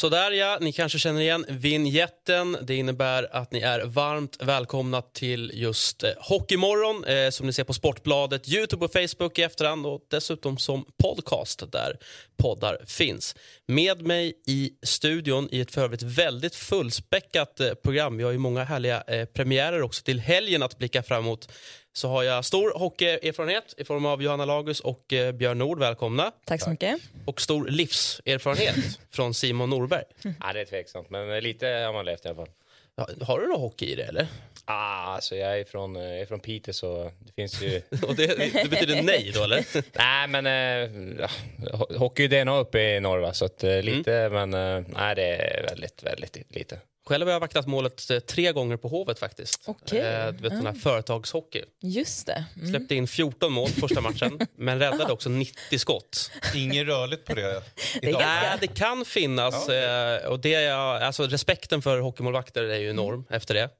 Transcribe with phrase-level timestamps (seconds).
[0.00, 2.56] Sådär ja, ni kanske känner igen vinjetten.
[2.62, 7.64] Det innebär att ni är varmt välkomna till just eh, Hockeymorgon eh, som ni ser
[7.64, 11.96] på Sportbladet, Youtube och Facebook i efterhand och dessutom som podcast där
[12.36, 13.34] poddar finns.
[13.66, 18.16] Med mig i studion i ett för övrigt väldigt fullspäckat eh, program.
[18.16, 21.52] Vi har ju många härliga eh, premiärer också till helgen att blicka fram emot
[21.92, 25.78] så har jag stor hockeyerfarenhet i form av Johanna Lagus och eh, Björn Nord.
[25.78, 26.32] Välkomna.
[26.44, 26.98] Tack så mycket.
[27.24, 28.76] Och stor livserfarenhet
[29.12, 30.04] från Simon Norberg.
[30.40, 32.48] Ja, det är tveksamt, men lite har man levt i alla fall.
[32.96, 34.26] Ja, Har du någon hockey i det eller?
[34.64, 37.82] Ah, alltså jag är från, eh, jag är från Piteå så det finns ju...
[38.06, 39.64] Och det, det betyder nej då eller?
[39.98, 41.28] nej men eh, ja,
[41.72, 45.14] ho- hockey är DNA uppe i norr va, så att, eh, lite men eh, nej
[45.14, 46.78] det är väldigt, väldigt lite.
[47.10, 49.62] Själv har jag vaktat målet eh, tre gånger på Hovet faktiskt.
[49.66, 49.98] Okej.
[49.98, 51.62] Eh, du vet, sån här företagshockey.
[51.80, 52.44] Just det.
[52.56, 52.68] Mm.
[52.70, 56.30] Släppte in 14 mål första matchen, men räddade också 90 skott.
[56.54, 57.62] Inget rörligt på det
[58.02, 58.20] idag.
[58.20, 59.68] Nej, det kan finnas.
[59.68, 63.70] eh, Och det är, alltså, respekten för hockeymålvakter är ju enorm efter det.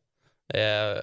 [0.60, 0.98] Eh,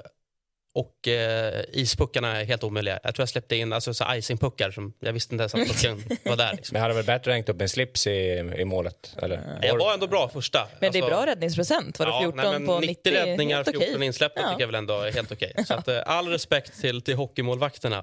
[0.75, 2.99] och eh, ispuckarna är helt omöjliga.
[3.03, 6.17] Jag tror jag släppte in alltså, så icingpuckar som jag visste inte ens att pucken
[6.25, 6.53] var där.
[6.55, 6.73] Liksom.
[6.73, 8.11] Men hade väl bättre hängt upp en slips i,
[8.57, 9.15] i målet?
[9.21, 9.59] Eller?
[9.61, 10.67] Jag var ändå bra första.
[10.79, 11.99] Men det är Alltså- bra räddningsprocent.
[11.99, 13.11] Var det 14 nej, men på 90 90?
[13.11, 13.79] räddningar, Helt okej.
[13.87, 14.47] 14 insläppta Ja.
[14.49, 15.53] tycker jag väl ändå är helt okej.
[15.67, 17.97] Så att, eh, all respekt till, till hockeymålvakterna.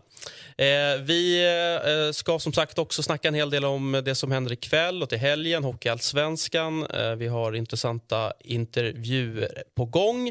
[0.58, 0.66] Eh,
[1.00, 1.44] vi
[2.06, 5.08] eh, ska som sagt också snacka en hel del om det som händer ikväll och
[5.08, 6.86] till helgen, Hockeyallsvenskan.
[6.86, 10.28] Eh, vi har intressanta intervjuer på gång.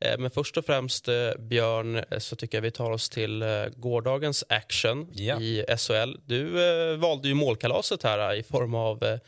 [0.00, 3.42] Eh, men först och främst, eh, Björn, eh, så tycker jag vi tar oss till
[3.42, 5.40] eh, gårdagens action Ja.
[5.40, 6.16] i SHL.
[6.26, 9.18] Du eh, valde ju målkalaset här i form av eh,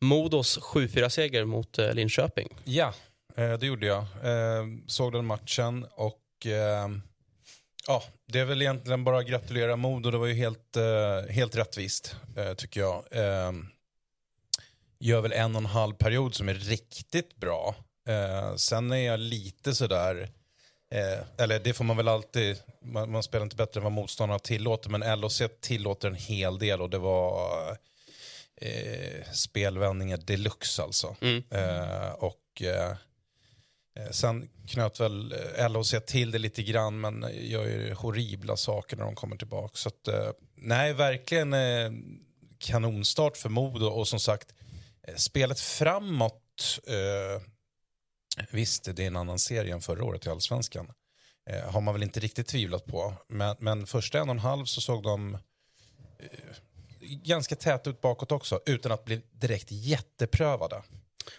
[0.00, 2.48] Modos 7-4-seger mot eh, Linköping.
[2.64, 2.94] Ja,
[3.34, 4.04] det gjorde jag.
[4.86, 6.22] Såg den matchen och
[7.86, 10.10] ja, det är väl egentligen bara att gratulera Modo.
[10.10, 10.76] Det var ju helt,
[11.30, 12.16] helt rättvist,
[12.56, 13.04] tycker jag.
[15.00, 17.74] Gör väl en och en halv period som är riktigt bra.
[18.56, 20.28] Sen är jag lite sådär,
[20.90, 24.38] eh, eller det får man väl alltid, man, man spelar inte bättre än vad motståndarna
[24.38, 27.70] tillåter, men LHC tillåter en hel del och det var
[28.60, 31.16] eh, spelvändningar deluxe alltså.
[31.50, 32.90] Eh, och eh,
[33.96, 38.96] eh, sen knöt väl eh, LHC till det lite grann men gör ju horribla saker
[38.96, 39.76] när de kommer tillbaka.
[39.76, 41.54] Så att, eh, nej, verkligen
[42.58, 44.54] kanonstart för Modo och som sagt
[45.16, 46.78] spelet framåt
[48.50, 50.92] Visst, det är en annan serie än förra året i Allsvenskan.
[51.50, 53.14] Eh, har man väl inte riktigt tvivlat på.
[53.28, 55.40] Men, men första en och en halv så såg de eh,
[57.00, 60.82] ganska tät ut bakåt också utan att bli direkt jätteprövade.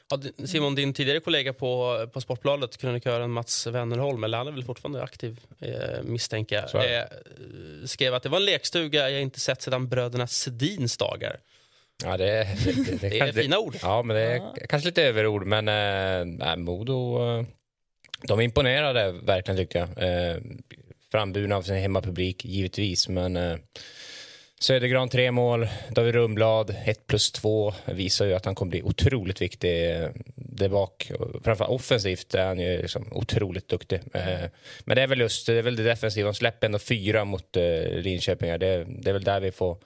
[0.09, 4.63] Ja, Simon, din tidigare kollega på, på Sportbladet, krönikören Mats Wennerholm, eller han är väl
[4.63, 7.05] fortfarande aktiv eh, misstänker jag, eh,
[7.85, 11.39] skrev att det var en lekstuga jag inte sett sedan bröderna Sedins dagar.
[12.03, 13.75] Ja, det, det, det, det, Det är fina ord.
[13.81, 17.45] Ja, men det är kanske lite överord, men eh, nej, Modo, eh,
[18.21, 19.89] de imponerade verkligen tyckte jag.
[20.09, 20.37] Eh,
[21.11, 23.57] framburna av sin hemmapublik, givetvis, men eh,
[24.59, 29.41] Södergran tre mål, David Rundblad 1 plus 2 visar ju att han kommer bli otroligt
[29.41, 31.11] viktig eh, där bak.
[31.43, 33.99] Framförallt offensivt är han ju liksom otroligt duktig.
[34.13, 34.49] Eh,
[34.85, 36.27] Men det är väl just det, är väl det defensiva.
[36.27, 37.55] De släpper ändå fyra mot
[37.91, 38.49] Linköping.
[38.49, 39.77] Det, det är väl där vi får,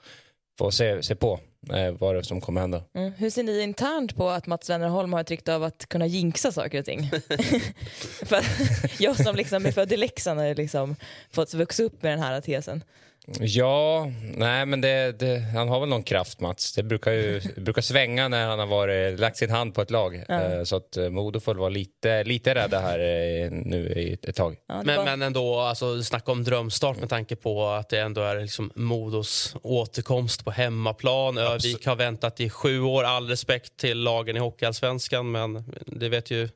[0.58, 1.40] får se, se på
[1.72, 2.82] eh, vad det är som kommer hända.
[2.94, 3.12] Mm.
[3.12, 6.52] Hur ser ni internt på att Mats Wennerholm har ett rykte av att kunna jinxa
[6.52, 7.10] saker och ting?
[8.26, 8.44] För
[8.98, 10.96] jag som liksom är född i Leksand har liksom
[11.30, 12.84] fått växa upp med den här tesen.
[13.40, 16.72] Ja, nej men det, det, han har väl någon kraft Mats.
[16.72, 20.24] Det brukar ju brukar svänga när han har varit, lagt sin hand på ett lag.
[20.28, 24.36] Eh, Så att eh, Modo får vara lite, lite rädda här eh, nu i ett,
[24.36, 24.56] tag.
[24.68, 28.40] Ja, Men, men ändå, alltså, snacka om drömstart med tanke på att det ändå är
[28.40, 31.38] liksom Modos återkomst på hemmaplan.
[31.38, 33.04] Övik har väntat i sju år.
[33.04, 36.48] All respekt till lagen i Hockeyallsvenskan, men det vet ju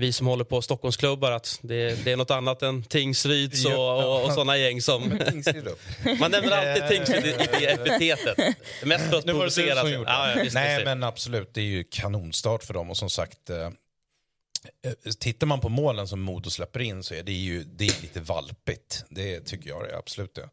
[0.00, 4.24] vi som håller på Stockholmsklubbar att det, det är något annat än Tingsryds och, och,
[4.24, 5.18] och såna gäng som...
[5.30, 5.68] Tingsryd.
[6.20, 8.56] Man nämner alltid Tingsryd i, i epitetet.
[8.84, 9.90] Mest för att provocera.
[9.90, 10.84] Ja, ja, visst, Nej, visst.
[10.84, 11.54] men absolut.
[11.54, 12.90] Det är ju kanonstart för dem.
[12.90, 17.22] Och som sagt, eh, eh, tittar man på målen som Modo släpper in så är
[17.22, 19.04] det ju det är lite valpigt.
[19.08, 20.48] Det tycker jag är absolut det.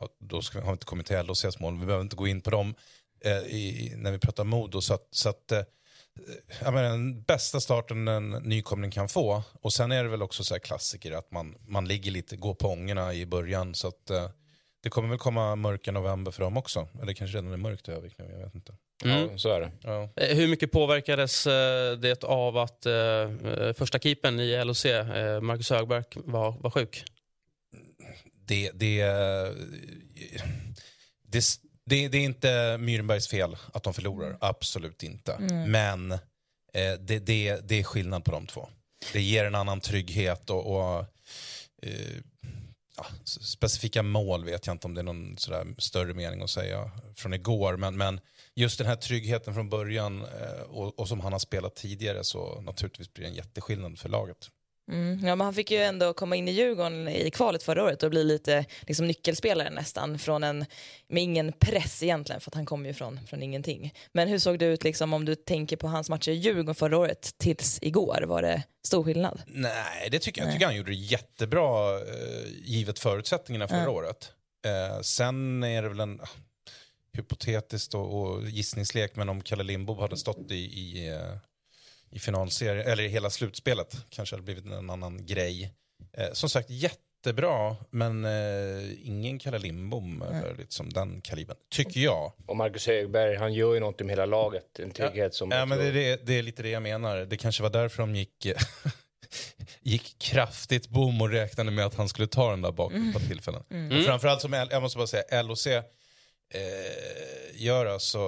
[0.00, 1.78] Och då ska, har vi inte kommit till LHCs mål.
[1.78, 2.74] Vi behöver inte gå in på dem
[3.24, 4.80] eh, i, när vi pratar Modo.
[4.80, 5.62] Så att, så att eh,
[6.62, 9.42] jag menar, den bästa starten en nykomling kan få.
[9.60, 12.54] Och sen är det väl också så här klassiker att man, man ligger lite, går
[12.54, 13.74] på ångorna i början.
[13.74, 14.30] Så att eh,
[14.82, 16.88] det kommer väl komma mörka november för dem också.
[17.02, 18.74] Eller kanske redan är mörkt i Övik nu, jag vet inte.
[19.04, 19.28] Mm.
[19.30, 19.70] Ja, så är det.
[19.82, 20.08] Ja.
[20.16, 25.40] Eh, Hur mycket påverkades eh, det av att eh, eh, första keepern i LOC, eh,
[25.40, 27.04] Marcus Högberg, var, var sjuk?
[28.46, 29.04] Det, det,
[31.28, 31.44] det,
[31.86, 35.38] det, det är inte Myrenbergs fel att de förlorar, absolut inte.
[35.66, 36.18] Men eh,
[37.00, 38.68] det, det, det är skillnad på de två.
[39.12, 40.98] Det ger en annan trygghet och, och
[41.82, 42.16] eh,
[42.96, 45.36] ja, specifika mål vet jag inte om det är någon
[45.78, 47.76] större mening att säga från igår.
[47.76, 48.20] Men, men
[48.54, 52.60] just den här tryggheten från början eh, och, och som han har spelat tidigare så
[52.60, 54.50] naturligtvis blir det en jätteskillnad för laget.
[54.92, 55.26] Mm.
[55.26, 58.10] Ja, men han fick ju ändå komma in i Djurgården i kvalet förra året och
[58.10, 60.64] bli lite liksom, nyckelspelare nästan från en,
[61.08, 63.94] med ingen press egentligen för att han kom ju från, från ingenting.
[64.12, 66.98] Men hur såg det ut liksom, om du tänker på hans matcher i Djurgården förra
[66.98, 68.22] året tills igår?
[68.26, 69.42] Var det stor skillnad?
[69.46, 70.48] Nej, det tycker jag.
[70.48, 73.90] Jag tycker han gjorde det jättebra eh, givet förutsättningarna förra Ja.
[73.90, 74.32] året.
[74.66, 76.28] Eh, sen är det väl en ah,
[77.12, 81.36] hypotetiskt och, och gissningslek, men om Kalle Lindbom hade stått i, i, eh,
[82.14, 85.74] i finalserien, eller i hela slutspelet, kanske hade blivit en annan grej.
[86.16, 92.32] Eh, som sagt, jättebra, men eh, ingen Kalle Lindbom eller liksom den kalibern, tycker jag.
[92.46, 94.78] Och Marcus Högberg, han gör ju något med hela laget.
[94.78, 95.50] En trygghet som...
[95.50, 97.16] Ja, men det, det, det är lite det jag menar.
[97.18, 98.46] Det kanske var därför de gick,
[99.82, 103.62] gick kraftigt bom och räknade med att han skulle ta den där bak på tillfällen.
[103.98, 105.82] Och framförallt som, L- jag måste bara säga, LOC eh,
[107.54, 108.18] gör alltså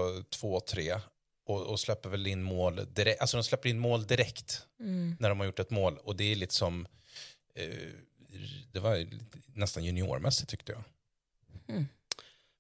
[0.41, 1.01] 2-3
[1.47, 3.21] och, och släpper väl in mål direkt.
[3.21, 4.63] Alltså de släpper in mål direkt
[5.19, 5.99] när de har gjort ett mål.
[6.05, 6.87] Och det är lite som,
[7.55, 7.69] eh,
[8.73, 9.07] det var
[9.55, 10.83] nästan juniormässigt tyckte jag.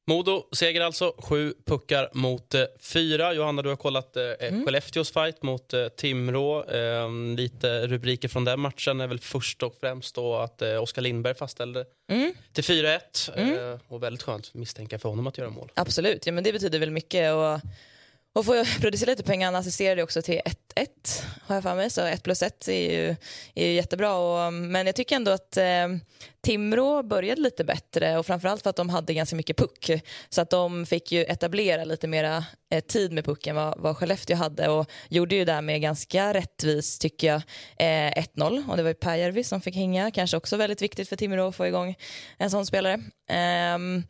[0.08, 3.32] Modo seger alltså, sju puckar mot eh, fyra.
[3.34, 4.22] Johanna, du har kollat eh,
[4.64, 6.64] Skellefteås fight mot eh, Timrå.
[6.64, 11.02] Eh, lite rubriker från den matchen är väl först och främst då att eh, Oskar
[11.02, 12.32] Lindberg fastställde Mm.
[12.52, 13.72] till 4-1.
[13.72, 15.70] Eh, och väldigt skönt misstänka för honom att göra mål.
[15.74, 17.32] Absolut, ja, men det betyder väl mycket.
[17.34, 17.60] Och,
[18.36, 20.40] och får jag producera lite pengar, han assisterade också till
[20.74, 23.16] 1-1 har jag för mig, så 1 plus 1 är ju,
[23.54, 24.14] är ju jättebra.
[24.14, 25.88] Och, men jag tycker ändå att eh,
[26.40, 29.90] Timrå började lite bättre och framförallt för att de hade ganska mycket puck.
[30.28, 34.36] Så att de fick ju etablera lite mera eh, tid med pucken vad, vad Skellefteå
[34.36, 37.42] hade och gjorde ju därmed ganska rättvist tycker jag
[37.78, 41.16] eh, 1-0 och det var ju Pääjärvi som fick hänga, kanske också väldigt viktigt för
[41.16, 41.94] Timrå att få igång
[42.38, 43.02] en sån spelare.
[43.28, 44.02] Ehm,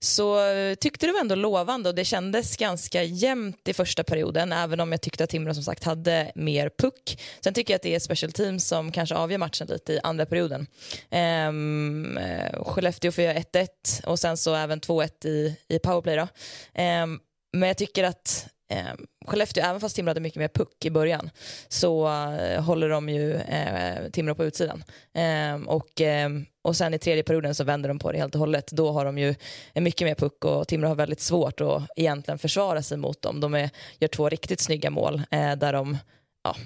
[0.00, 4.52] så eh, tyckte det var ändå lovande och det kändes ganska jämnt i första perioden
[4.52, 7.20] även om jag tyckte att Timrå som sagt hade mer puck.
[7.40, 10.26] Sen tycker jag att det är special teams som kanske avgör matchen lite i andra
[10.26, 10.66] perioden.
[11.10, 13.68] Ehm, eh, Skellefteå får göra 1-1
[14.06, 16.16] och sen så även 2-1 i, i powerplay.
[16.16, 16.28] Då.
[16.74, 17.20] Ehm,
[17.52, 18.86] men jag tycker att eh,
[19.26, 21.30] Skellefteå, även fast Timrå hade mycket mer puck i början,
[21.68, 24.84] så eh, håller de ju eh, Timrå på utsidan.
[25.14, 28.38] Eh, och, ehm, och sen i tredje perioden så vänder de på det helt och
[28.38, 28.70] hållet.
[28.72, 29.34] Då har de ju
[29.74, 33.40] mycket mer puck och Timrå har väldigt svårt att egentligen försvara sig mot dem.
[33.40, 35.98] De är, gör två riktigt snygga mål eh, där de
[36.42, 36.56] Ja,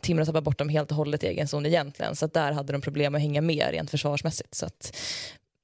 [0.00, 2.16] Timrå tappar bort dem helt och hållet i egen zon egentligen.
[2.16, 4.54] Så att där hade de problem att hänga med rent försvarsmässigt.
[4.54, 4.96] Så att,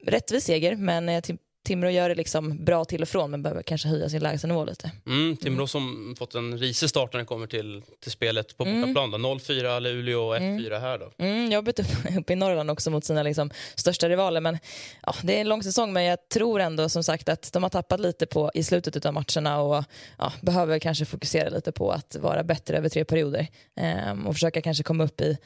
[0.07, 1.23] rättvis seger, men eh,
[1.67, 4.91] Timrå gör det liksom bra till och från men behöver kanske höja sin lägstanivå lite.
[5.07, 8.81] Mm, Timrå som fått en risig start när det kommer till, till spelet på Mm.
[8.81, 9.11] bortaplan.
[9.11, 9.19] då.
[9.19, 11.13] 0-4 Luleå och 1-4 här då.
[11.19, 11.87] Mm, jobbigt upp,
[12.19, 14.41] upp i Norrland också mot sina liksom, största rivaler.
[14.41, 14.59] Men,
[15.03, 17.71] ja, det är en lång säsong men jag tror ändå som sagt att de har
[17.71, 19.85] tappat lite på i slutet av matcherna och
[20.19, 24.63] ja, behöver kanske fokusera lite på att vara bättre över tre perioder ehm, och försöka
[24.63, 25.39] kanske komma upp i,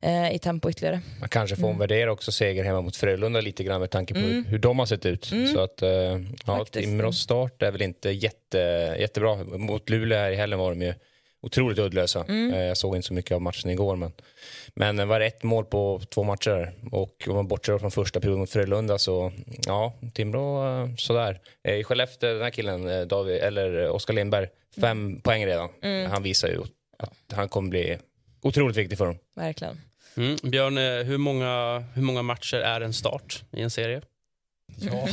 [0.00, 1.00] eh, i tempo ytterligare.
[1.20, 1.60] Man kanske Mm.
[1.62, 4.78] får omvärdera också seger hemma mot Frölunda lite grann med tanke på hur, hur de
[4.78, 5.24] har sett ut.
[5.54, 6.18] Så att eh, ja,
[6.54, 6.64] Mm.
[6.64, 8.58] Timrås start är väl inte jätte,
[8.98, 9.36] jättebra.
[9.44, 10.94] Mot Luleå här i helgen var de ju
[11.42, 12.24] otroligt uddlösa.
[12.28, 12.54] Mm.
[12.54, 14.12] Eh, jag såg inte så mycket av matchen igår men,
[14.74, 18.40] men det var ett mål på två matcher och om man bortser från första perioden
[18.40, 19.32] mot Frölunda så
[19.66, 21.40] ja, Timrå eh, sådär.
[21.68, 24.48] Eh, I Skellefteå, den här killen, eh, David, eller Oskar Lindberg,
[24.80, 25.20] fem Mm.
[25.20, 25.68] poäng redan.
[26.10, 26.58] Han visar ju
[26.98, 27.98] att han kommer bli
[28.42, 29.18] otroligt viktig för dem.
[29.36, 29.80] Verkligen.
[30.18, 30.36] Mm.
[30.42, 34.02] Björn, eh, hur många, hur många matcher är en start i en serie?
[34.80, 35.08] Ja,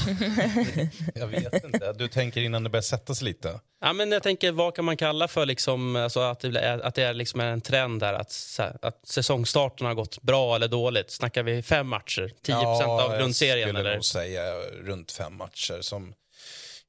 [1.15, 1.93] jag vet inte.
[1.93, 3.59] Du tänker innan det börjar sätta sig lite?
[3.81, 6.95] Ja, men jag tänker, vad kan man kalla för liksom, alltså att det, är, att
[6.95, 11.11] det är liksom en trend där att, att säsongstarten har gått bra eller dåligt?
[11.11, 12.31] Snackar vi fem matcher?
[12.45, 13.59] 10% av grundserien?
[13.59, 13.95] Jag skulle Eller?
[13.95, 15.81] nog säga runt fem matcher.
[15.81, 16.13] Som,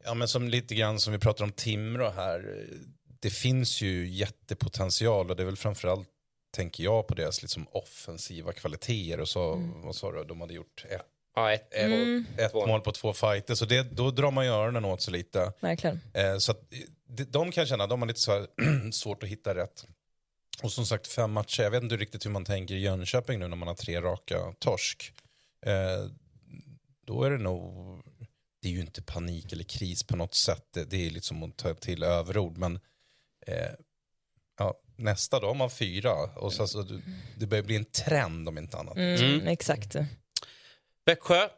[0.04, 2.66] ja, men som lite grann som vi pratar om Timrå här.
[3.20, 6.08] Det finns ju jättepotential och det är väl framförallt
[6.56, 9.82] tänker jag på deras liksom offensiva kvaliteter och så, Mm.
[9.82, 11.02] vad sa du, de hade gjort ett,
[11.38, 12.66] Ja, ett, ett, ett Två.
[12.66, 15.52] mål på två fighter, så det, då drar man ju öronen åt sig lite.
[15.60, 16.00] Verkligen.
[16.14, 16.60] Eh, så att,
[17.08, 18.46] de, de kan känna, de har lite så här,
[18.90, 19.86] svårt att hitta rätt.
[20.62, 23.48] Och som sagt fem matcher, jag vet inte riktigt hur man tänker i Jönköping nu
[23.48, 25.12] när man har tre raka torsk.
[25.66, 26.10] Eh,
[27.06, 28.02] då är det nog,
[28.62, 30.64] det är ju inte panik eller kris på något sätt.
[30.74, 32.58] Det, det är liksom att ta till överord.
[32.58, 32.80] Men
[33.46, 33.70] eh,
[34.96, 36.12] nästa dag har man fyra.
[36.12, 36.86] Och så, alltså,
[37.36, 38.96] det börjar bli en trend om inte annat.
[38.96, 39.46] Mm, Mm.
[39.48, 39.96] Exakt.
[41.04, 41.48] Växjö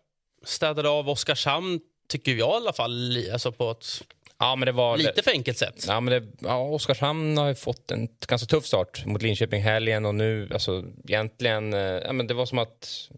[0.44, 4.02] städade av Oskarshamn, tycker jag i alla fall, alltså på ett
[4.40, 4.96] Ja, men det var...
[4.96, 5.84] lite för enkelt sätt.
[5.88, 10.06] Ja, men det, ja, Oskarshamn har ju fått en ganska tuff start mot Linköping helgen
[10.06, 13.08] och nu, alltså egentligen, eh, ja, men det var som att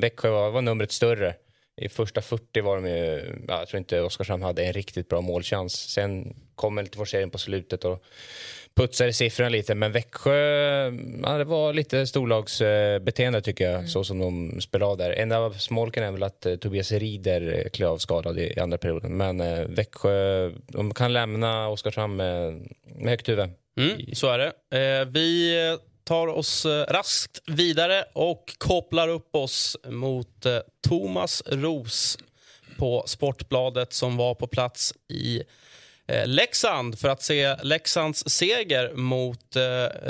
[0.00, 1.34] Växjö var, var numret större.
[1.76, 5.20] I första 40 var de ju, ja, jag tror inte Oskarshamn hade en riktigt bra
[5.20, 5.74] målchans.
[5.74, 8.04] Sen kom en lite forcering på slutet och
[8.76, 9.74] putsade siffrorna lite.
[9.74, 10.32] Men Växjö,
[11.22, 15.10] ja, det var lite storlagsbeteende tycker jag, så som de spelade där.
[15.10, 18.78] En av smolken är väl att eh, Tobias Rieder klev av skadad i, i andra
[18.78, 19.16] perioden.
[19.16, 22.52] Men eh, Växjö, de kan lämna Oskarshamn med,
[22.84, 23.50] med högt huvud.
[23.80, 24.52] Mm, så är det.
[24.78, 25.54] Eh, vi
[26.06, 32.18] tar oss eh, raskt vidare och kopplar upp oss mot eh, Thomas Ros
[32.78, 35.42] på Sportbladet som var på plats i
[36.26, 39.62] Leksand för att se Leksands seger mot eh,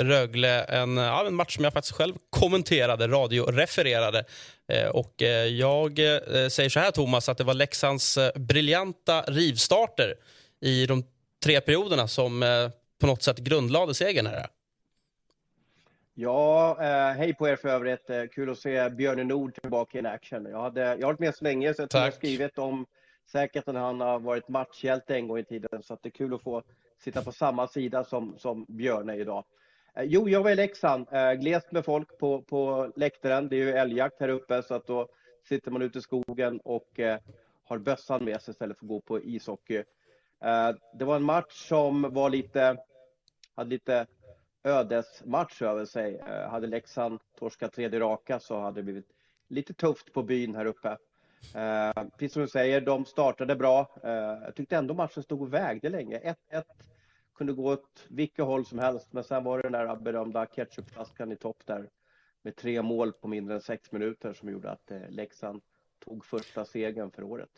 [0.03, 0.63] Rögle.
[0.63, 4.23] En, ja, en match som jag faktiskt själv kommenterade, radiorefererade.
[4.67, 9.21] Eh, och eh, jag eh, säger så här, Thomas, att det var Leksands eh, briljanta
[9.21, 10.15] rivstarter
[10.61, 11.03] i de
[11.43, 12.69] tre perioderna som eh,
[13.01, 14.47] på något sätt grundlade segern här.
[16.13, 18.09] Ja, eh, hej på er för övrigt.
[18.09, 20.45] Eh, kul att se Björne Nord tillbaka in action.
[20.45, 22.85] Jag, hade, jag har varit med så länge så jag jag har skrivit om
[23.27, 25.83] säkert när han har varit matchhjälte en gång i tiden.
[25.83, 26.63] Så att det är kul att få
[26.99, 29.45] sitta på samma sida som, som Björne idag.
[29.93, 31.07] Eh, jo, jag var i Leksand.
[31.11, 33.49] Eh, glest med folk på, på läktaren.
[33.49, 35.07] Det är ju älgjakt här uppe så att då
[35.43, 37.19] sitter man ute i skogen och eh,
[37.63, 39.83] har bössan med sig istället för att gå på ishockey.
[40.43, 42.77] Eh, det var en match som var lite,
[43.55, 44.07] hade lite
[44.63, 46.15] ödesmatch över sig.
[46.15, 49.11] Eh, hade Leksand torskat tredje raka så hade det blivit
[49.47, 50.97] lite tufft på byn här uppe.
[51.55, 53.99] Eh, precis som du säger, de startade bra.
[54.03, 54.11] Eh,
[54.45, 56.19] jag tyckte ändå matchen stod och vägde länge.
[56.51, 56.63] 1-1
[57.37, 61.31] kunde gå åt vilket håll som helst, men sen var det den där berömda ketchupflaskan
[61.31, 61.89] i topp där
[62.43, 65.61] med tre mål på mindre än sex minuter som gjorde att eh, Leksand
[66.05, 67.49] tog första segern för året.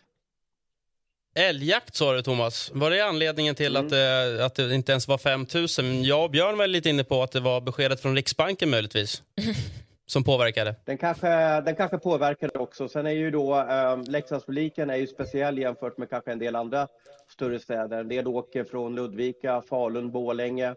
[1.33, 2.71] Älgjakt sa du, Thomas.
[2.73, 3.85] Var det anledningen till Mm.
[3.85, 5.45] att, det, att det inte ens var 5
[5.79, 6.05] 000?
[6.05, 9.23] Jag och Björn var lite inne på att det var beskedet från Riksbanken möjligtvis
[10.09, 10.75] som påverkade.
[10.85, 12.87] Den kanske, den kanske påverkade också.
[12.87, 16.87] Sen är ju då eh, Leksandspubliken är ju speciell jämfört med kanske en del andra
[17.27, 17.99] större städer.
[17.99, 20.75] En del åker från Ludvika, Falun, Borlänge,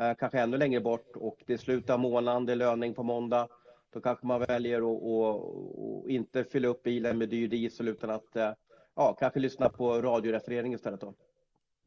[0.00, 3.02] eh, kanske ännu längre bort och det är slutet av månaden, det är löning på
[3.02, 3.48] måndag.
[3.92, 8.10] Då kanske man väljer att att- att inte fylla upp bilen med dyr diesel utan
[8.10, 8.50] att eh,
[8.96, 11.00] ja, kanske lyssna på radioreferering istället.
[11.00, 11.14] Då.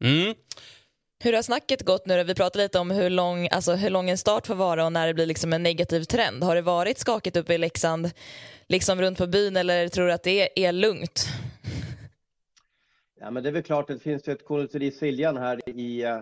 [0.04, 0.34] Mm.
[1.24, 2.16] Hur har snacket gått nu?
[2.16, 2.24] då?
[2.24, 5.06] Vi pratade lite om hur lång, alltså hur lång en start får vara och när
[5.06, 6.44] det blir liksom en negativ trend.
[6.44, 8.10] Har det varit skakigt uppe i Leksand,
[8.68, 11.26] liksom runt på byn eller tror du att det är lugnt?
[13.20, 16.02] Ja, men det är väl klart att det finns ju ett konditori Siljan här i,
[16.02, 16.18] eh,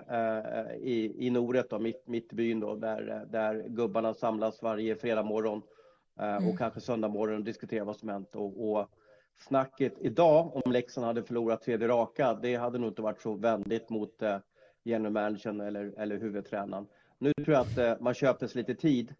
[0.81, 5.63] i, i Noret, då, mitt, mitt byn, då, där, där gubbarna samlas varje fredag morgon
[6.21, 8.35] eh, och kanske söndag morgon och diskuterar vad som hänt.
[8.35, 8.89] Och, och
[9.49, 13.91] snacket idag, om Leksand hade förlorat tredje raka, det hade nog inte varit så vänligt
[13.91, 14.39] mot eh,
[14.85, 16.87] general managern eller, eller huvudtränaren.
[17.19, 19.15] Nu tror jag att eh, man köpte sig lite tid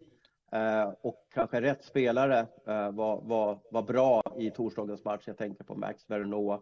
[0.51, 5.23] eh, och kanske rätt spelare eh, var, var, var bra i torsdagens match.
[5.25, 6.59] Jag tänker på Max eh,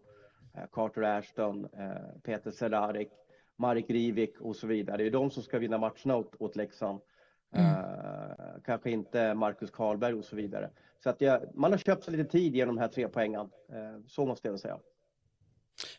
[0.72, 1.68] Carter Ashton,
[2.24, 3.10] Peter Serarik,
[3.58, 4.98] Marek Rivik och så vidare.
[4.98, 7.00] Det är de som ska vinna matcherna åt, åt Leksand.
[7.56, 10.70] Eh, kanske inte Marcus Karlberg och så vidare.
[11.04, 13.50] Så att jag, man har köpt sig lite tid genom de här tre poängen.
[14.08, 14.80] Så måste jag väl säga.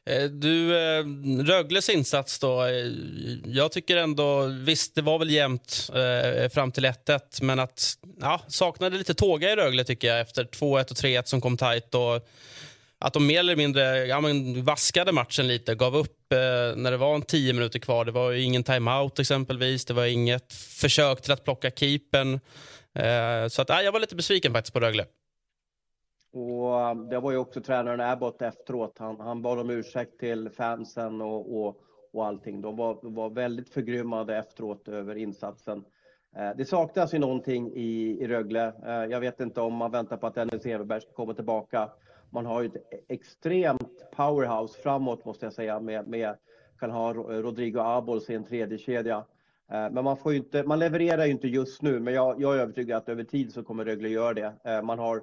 [0.06, 1.04] Eh, du, eh,
[1.44, 2.64] Rögles insats då.
[2.64, 2.92] Eh,
[3.44, 5.90] jag tycker ändå, visst det var väl jämnt
[6.54, 10.90] fram till 1-1 men att, ja, saknade lite tåga i Rögle tycker jag efter 2-1
[10.90, 12.28] och 3-1 som kom tajt och
[13.02, 16.38] att de mer eller mindre ja, men vaskade matchen lite, gav upp eh,
[16.76, 18.04] när det var en 10 minuter kvar.
[18.04, 22.40] Det var ju ingen timeout exempelvis, det var inget försök till att plocka keepern.
[22.98, 25.04] Eh, så att, ja, jag var lite besviken faktiskt på Rögle.
[26.32, 28.98] Och um, det var ju också tränaren Abbott efteråt.
[28.98, 31.76] Han, han bad om ursäkt till fansen och, och,
[32.12, 32.60] och allting.
[32.60, 35.84] De var, var väldigt förgrymmade efteråt över insatsen.
[36.36, 38.72] Eh, det saknas ju någonting i, i Rögle.
[38.86, 41.90] Eh, jag vet inte om man väntar på att Dennis Everberg ska komma tillbaka.
[42.30, 46.36] Man har ju ett extremt powerhouse framåt måste jag säga med, med
[46.82, 49.24] kan ha eh, Rodrigo Abols i en tredje kedja.
[49.72, 52.54] Eh, men man, får ju inte, man levererar ju inte just nu, men jag, jag
[52.54, 54.52] är övertygad att över tid så kommer Rögle göra det.
[54.64, 55.22] Eh, man har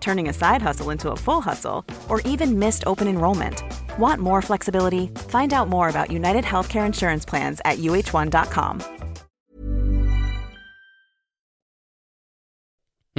[0.00, 3.62] turning a side hustle into a full hustle, or even missed open enrollment.
[3.98, 5.10] Want more flexibility?
[5.28, 8.80] Find out more about United Healthcare Insurance Plans at uh1.com.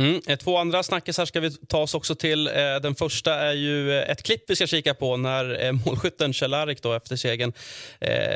[0.01, 0.21] Mm.
[0.27, 2.47] Eh, två andra snackisar ska vi ta oss också till.
[2.47, 6.75] Eh, den första är ju eh, ett klipp vi ska kika på när målskytten Kjell
[6.81, 7.53] då efter segern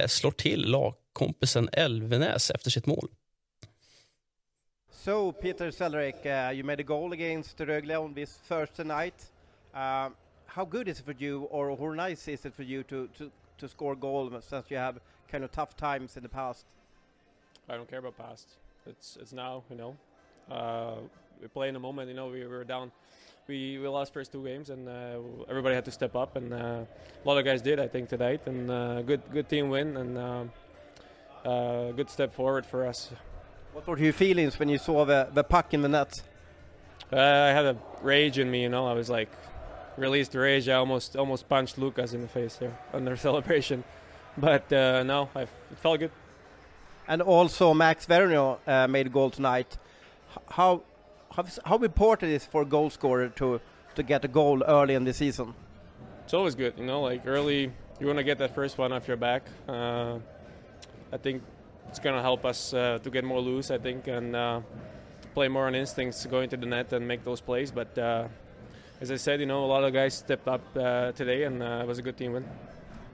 [0.07, 3.07] slår till lagkompisen Elvenäs efter sitt mål.
[5.05, 9.13] So, Peter Sellerik, uh, you made a goal against Rögle on this Thursday night.
[9.71, 10.09] Uh,
[10.47, 13.31] how good is it for you, or how nice is it for you to, to,
[13.59, 16.65] to score goal since you have kind of tough times in the past?
[17.69, 18.47] I don't care about past.
[18.87, 19.95] It's it's now, you know.
[20.49, 20.95] Uh,
[21.39, 22.09] we play in the moment.
[22.09, 22.91] You know, we were down.
[23.47, 26.57] We we lost first two games, and uh, everybody had to step up, and uh,
[26.57, 28.41] a lot of guys did, I think, tonight.
[28.47, 30.43] And uh, good good team win, and uh,
[31.47, 33.11] uh, good step forward for us.
[33.75, 36.21] What were your feelings when you saw the, the puck in the net?
[37.11, 38.87] Uh, I had a rage in me, you know.
[38.87, 39.27] I was like,
[39.97, 40.69] released the rage.
[40.69, 43.83] I almost almost punched Lucas in the face there under celebration,
[44.37, 45.49] but uh, no, I, it
[45.83, 46.11] felt good.
[47.09, 49.77] And also, Max Verno uh, made a goal tonight.
[50.51, 50.81] How,
[51.35, 53.59] how how important is for a goal scorer to
[53.95, 55.53] to get a goal early in the season?
[56.23, 57.01] It's always good, you know.
[57.01, 59.43] Like early, you want to get that first one off your back.
[59.67, 60.19] Uh,
[61.11, 61.43] I think
[61.89, 63.71] it's gonna help us uh, to get more loose.
[63.71, 64.61] I think and uh,
[65.33, 67.71] play more on instincts, go into the net and make those plays.
[67.71, 68.27] But uh,
[69.01, 71.81] as I said, you know, a lot of guys stepped up uh, today, and uh,
[71.83, 72.45] it was a good team win.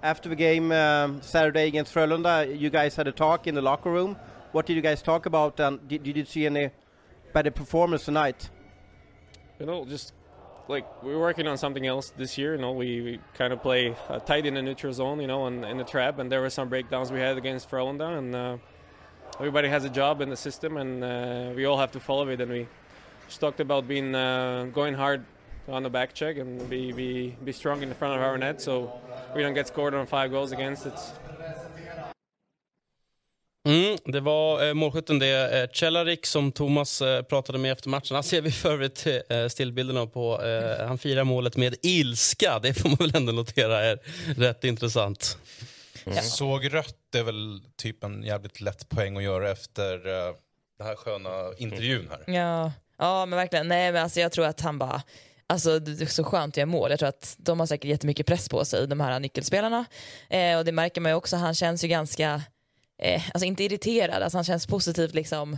[0.04, 3.92] After the game um, Saturday against Frölunda, you guys had a talk in the locker
[3.92, 4.18] room.
[4.52, 6.72] What did you guys talk about, and did, did you see any
[7.34, 8.50] better performance tonight?
[9.60, 10.14] You know, just
[10.72, 12.56] like we're working on something else this year.
[12.56, 15.46] You know, we, we kind of play uh, tight in the neutral zone, you know,
[15.46, 16.18] and in the trap.
[16.18, 18.58] And there were some breakdowns we had against Frölunda, and uh,
[19.38, 22.42] everybody has a job in the system, and uh, we all have to follow it.
[22.42, 22.68] And we
[23.28, 25.24] just talked about being uh, going hard
[25.68, 28.60] on the back check and be, be be strong in the front of our net,
[28.62, 28.92] so
[29.36, 30.86] we don't get scored on five goals against.
[30.86, 31.12] It's
[33.68, 35.62] Mm, det var eh, målskytten det.
[35.62, 38.16] Eh, Cehlarik som Thomas eh, pratade med efter matchen.
[38.16, 40.44] Han ser vi för övrigt eh, stillbilderna på.
[40.44, 42.60] Eh, han firar målet med ilska.
[42.60, 44.00] Det får man väl ändå notera är
[44.38, 45.38] rätt intressant.
[46.22, 50.36] Såg rött är väl typ en jävligt lätt poäng att göra efter uh,
[50.78, 52.34] den här sköna intervjun här.
[52.36, 53.68] Ja, ja men verkligen.
[53.68, 55.02] Nej, men alltså, jag tror att han bara...
[55.48, 56.90] Alltså, det är så skönt att göra mål.
[56.90, 59.86] Jag tror att de har säkert jättemycket press på sig, de här nyckelspelarna.
[60.30, 61.36] Eh, och det märker man ju också.
[61.36, 62.42] Han känns ju ganska,
[63.02, 65.58] eh, alltså inte irriterad, alltså han känns positivt liksom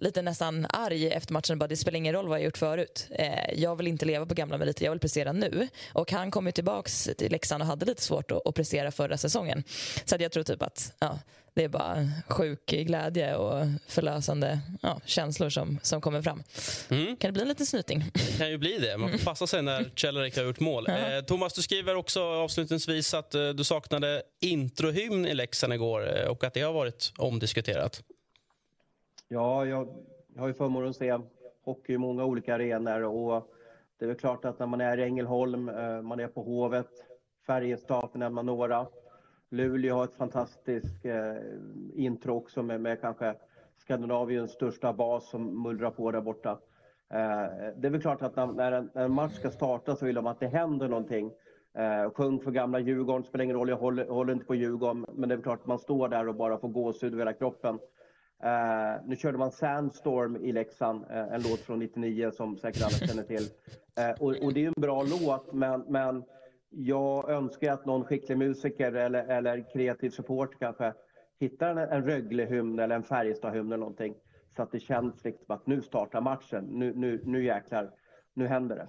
[0.00, 1.58] lite nästan arg efter matchen.
[1.58, 3.06] Bara, det spelar ingen roll vad jag gjort förut.
[3.10, 5.68] Eh, jag vill inte leva på gamla meriter, jag vill prestera nu.
[5.92, 9.16] Och han kom ju tillbaks till Leksand och hade lite svårt att, att prestera förra
[9.16, 9.64] säsongen.
[10.04, 11.18] Så att jag tror typ att ja,
[11.58, 16.42] det är bara sjuk glädje och förlösande ja, känslor som, som kommer fram.
[16.90, 17.16] Mm.
[17.16, 18.04] Kan det bli en liten snyting?
[18.14, 18.98] Det kan ju bli det.
[18.98, 20.86] Man får passa sig när Cehlarik har gjort mål.
[20.88, 26.30] Eh, Thomas, du skriver också avslutningsvis att eh, du saknade introhymn i Leksand igår eh,
[26.30, 28.02] och att det har varit omdiskuterat.
[29.28, 29.88] Ja, jag,
[30.34, 31.18] jag har ju förmånen att se
[31.64, 33.48] hockey i många olika arenor och
[33.98, 36.90] det är väl klart att när man är i Ängelholm, eh, man är på Hovet,
[37.46, 38.86] Färjestad för att nämna några.
[39.50, 41.36] Luleå har ett fantastiskt eh,
[41.94, 43.34] intro också med, med kanske
[43.76, 46.50] Skandinaviens största bas som mullrar på där borta.
[47.10, 50.06] Eh, det är väl klart att när, när, en, när en match ska starta så
[50.06, 51.32] vill de att det händer någonting.
[51.74, 55.06] Eh, sjung för gamla Djurgården, spelar ingen roll, jag håller, håller inte på Djurgården.
[55.14, 57.32] Men det är väl klart att man står där och bara får gåshud över hela
[57.32, 57.78] kroppen.
[58.42, 63.06] Eh, nu körde man Sandstorm i Leksand, eh, en låt från 99 som säkert alla
[63.08, 63.48] känner till.
[63.98, 66.24] Eh, och, och det är ju en bra låt, men, men
[66.70, 70.92] jag önskar att någon skicklig musiker eller, eller kreativ support kanske
[71.40, 74.14] hittar en, en Rögle-hymn eller en Färjestad-hymn eller någonting.
[74.56, 77.90] Så att det känns liksom att nu startar matchen, nu, nu, nu jäklar,
[78.34, 78.88] nu händer det.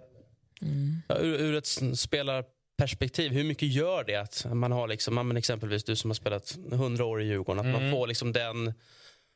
[1.07, 5.37] Ja, Ur, ur ett spelarperspektiv, hur mycket gör det att man har, liksom, ja, men
[5.37, 8.73] exempelvis du som har spelat 100 år i Djurgården, att man får liksom den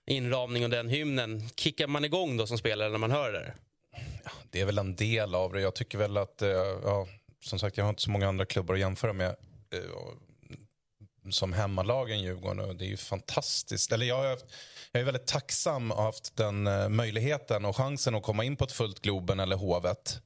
[0.05, 1.41] inramningen och den hymnen.
[1.55, 3.53] Kickar man igång då som spelare när man hör det?
[4.51, 5.61] Det är väl en del av det.
[5.61, 6.49] Jag tycker väl att, eh,
[6.83, 7.07] ja,
[7.43, 9.35] som sagt jag har inte så många andra klubbar att jämföra med.
[9.73, 9.79] Eh,
[10.49, 13.91] mm, som hemmalagen Djurgården och det är ju fantastiskt.
[13.91, 14.45] Eller jag, haft,
[14.91, 18.55] jag är väldigt tacksam att ha haft den eh, möjligheten och chansen att komma in
[18.55, 20.19] på ett fullt Globen eller Hovet.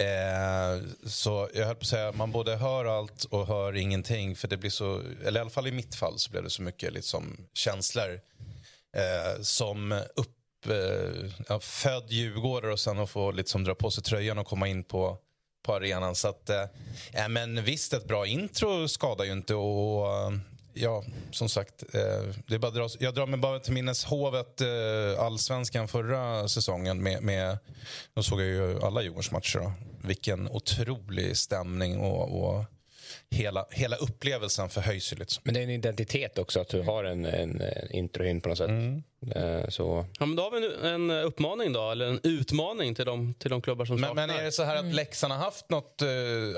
[0.00, 4.36] Eh, så jag höll på att säga, man både hör allt och hör ingenting.
[4.36, 6.62] För det blir så, eller i alla fall i mitt fall så blev det så
[6.62, 8.20] mycket liksom känslor
[8.96, 10.66] eh, som upp,
[11.48, 14.84] eh, född djurgårdare och sen att få liksom dra på sig tröjan och komma in
[14.84, 15.18] på,
[15.62, 16.14] på arenan.
[16.14, 19.54] Så att, eh, men visst, ett bra intro skadar ju inte.
[19.54, 20.32] Och, eh,
[20.74, 24.60] ja, som sagt, eh, det är bara dras, jag drar mig bara till minnes Hovet,
[24.60, 27.02] eh, allsvenskan förra säsongen.
[27.02, 27.58] Med, med,
[28.14, 29.72] då såg jag ju alla Djurgårdsmatcher.
[30.02, 32.64] Vilken otrolig stämning och, och
[33.30, 35.34] hela, hela upplevelsen förhöjs ju lite.
[35.42, 38.58] Men det är en identitet också att du har en, en, en introhymn på något
[38.58, 38.68] sätt.
[38.68, 39.02] Mm.
[39.34, 40.04] Eh, så.
[40.18, 43.50] Ja, men då har vi en, en uppmaning då, eller en utmaning till de, till
[43.50, 44.26] de klubbar som men, saknar.
[44.26, 44.94] Men är det så här att mm.
[44.94, 46.08] Leksand har haft något, eh,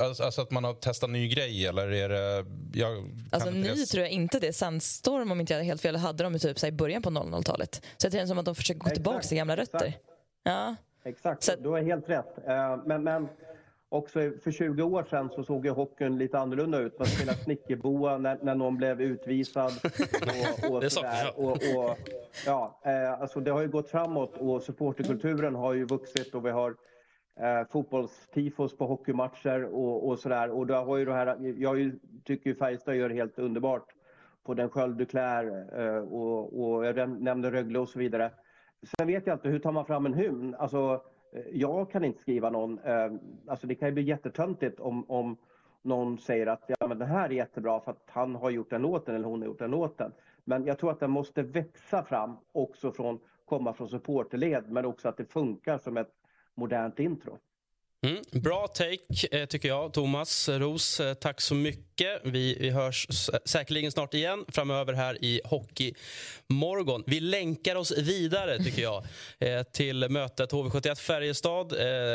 [0.06, 2.44] alltså, alltså att man har testat ny grej eller är det...
[2.74, 3.86] Jag alltså ny det...
[3.86, 4.52] tror jag inte det.
[4.52, 7.82] Sandstorm om inte jag helt fel hade de typ så i början på 00-talet.
[7.96, 8.96] Så det känns som att de försöker gå Exakt.
[8.96, 9.86] tillbaka till gamla rötter.
[9.86, 10.04] Exakt.
[10.42, 10.76] Ja.
[11.04, 11.52] Exakt, så...
[11.56, 12.34] du har helt rätt.
[12.48, 13.28] Uh, men, men
[13.92, 16.98] också för 20 år sedan så såg ju hockeyn lite annorlunda ut.
[16.98, 19.72] Man spelade snickerboa när, när någon blev utvisad.
[20.64, 21.32] Och, och det sådär.
[21.36, 21.98] Och, och,
[22.46, 26.50] ja, eh, alltså det har ju gått framåt och supporterkulturen har ju vuxit och vi
[26.50, 26.70] har
[27.40, 30.50] eh, fotbollstifos på hockeymatcher och, och sådär.
[30.50, 31.92] Och då har ju det här, jag
[32.24, 33.86] tycker ju Färjestad gör det helt underbart
[34.44, 38.30] på den sköld du klär eh, och, och jag nämnde Rögle och så vidare.
[38.98, 40.54] Sen vet jag inte, hur tar man fram en hymn?
[40.58, 41.02] Alltså,
[41.32, 42.78] Eh, jag kan inte skriva någon.
[42.78, 43.12] Eh,
[43.46, 45.36] alltså det kan ju bli jättetöntigt om, om
[45.82, 48.82] någon säger att ja, men det här är jättebra för att han har gjort den
[48.82, 50.12] låten eller hon har gjort den låten.
[50.44, 55.08] Men jag tror att den måste växa fram också från, komma från supporterled men också
[55.08, 56.12] att det funkar som ett
[56.54, 57.38] modernt intro.
[58.06, 59.92] Mm, bra take, eh, tycker jag.
[59.92, 62.20] Thomas Ros, eh, tack så mycket.
[62.24, 63.06] Vi, vi hörs
[63.44, 67.04] säkerligen snart igen framöver här i Hockeymorgon.
[67.06, 69.04] Vi länkar oss vidare, tycker jag,
[69.38, 71.72] eh, till mötet HV71 Färjestad.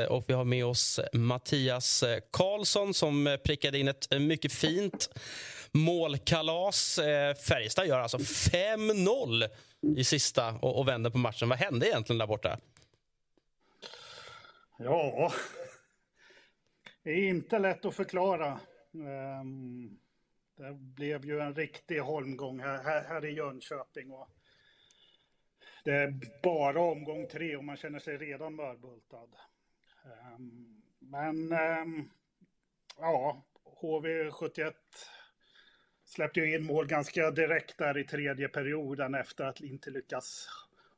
[0.10, 5.10] Och vi har med oss Mattias Karlsson som prickade in ett mycket fint
[5.71, 7.00] målkalas.
[7.47, 9.47] Färjestad gör alltså 5-0
[9.97, 11.50] i sista och, och vänder på matchen.
[11.50, 12.58] Vad hände egentligen där borta?
[14.80, 15.32] Ja,
[17.08, 18.60] det är inte lätt att förklara.
[18.93, 20.00] Ehm,
[20.58, 24.12] det blev ju en riktig holmgång här, här, här i Jönköping.
[24.12, 24.30] Och
[25.84, 29.30] det är bara omgång tre och man känner sig redan mörbultad.
[30.06, 32.10] Ehm, men ehm,
[32.98, 33.46] ja,
[33.82, 34.74] HV71
[36.06, 40.48] släppte ju in mål ganska direkt där i tredje perioden efter att inte lyckas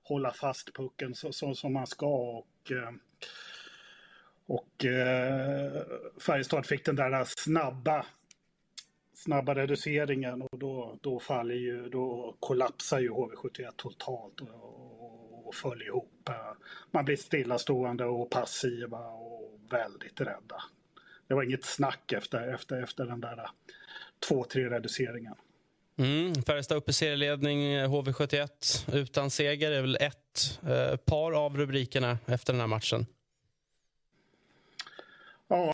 [0.04, 2.08] hålla fast pucken så, så som man ska.
[2.08, 2.72] Och,
[4.50, 5.82] och eh,
[6.20, 8.06] Färjestad fick den där snabba,
[9.16, 15.82] snabba reduceringen och då, då faller ju, då kollapsar ju HV71 totalt och, och föll
[15.82, 16.30] ihop.
[16.92, 20.64] Man blir stillastående och passiva och väldigt rädda.
[21.28, 23.50] Det var inget snack efter, efter, efter den där
[24.30, 25.36] 2-3 reduceringen.
[25.98, 29.70] Mm, Färjestad upp i serieledning, HV71 utan seger.
[29.70, 33.06] Det är väl ett eh, par av rubrikerna efter den här matchen.
[35.52, 35.74] Ja,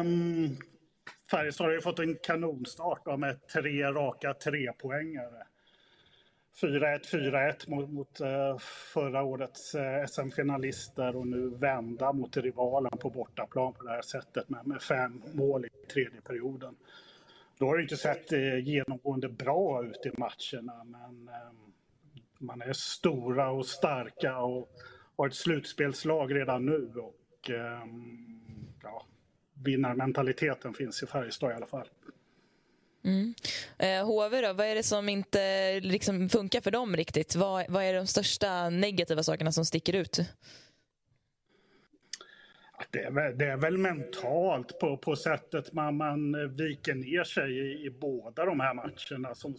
[0.00, 0.56] um,
[1.30, 5.46] Färjestad har ju fått en kanonstart då, med tre raka trepoängare.
[6.62, 8.58] 4-1, 4-1 mot, mot uh,
[8.94, 14.48] förra årets uh, SM-finalister och nu vända mot rivalen på bortaplan på det här sättet
[14.48, 16.76] med, med fem mål i tredje perioden.
[17.58, 21.72] Då har det inte sett uh, genomgående bra ut i matcherna men um,
[22.38, 24.68] man är stora och starka och
[25.16, 26.92] har ett slutspelslag redan nu.
[26.96, 28.47] Och, um,
[28.82, 29.06] ja,
[29.54, 31.88] vinnarmentaliteten finns i Färjestad i alla fall.
[33.04, 33.34] Mm.
[33.78, 37.36] Eh, HV då, vad är det som inte liksom funkar för dem riktigt?
[37.36, 40.20] Vad, vad är de största negativa sakerna som sticker ut?
[42.90, 47.58] Det är, väl, det är väl mentalt på, på sättet man, man viker ner sig
[47.58, 49.34] i, i båda de här matcherna.
[49.34, 49.56] Som,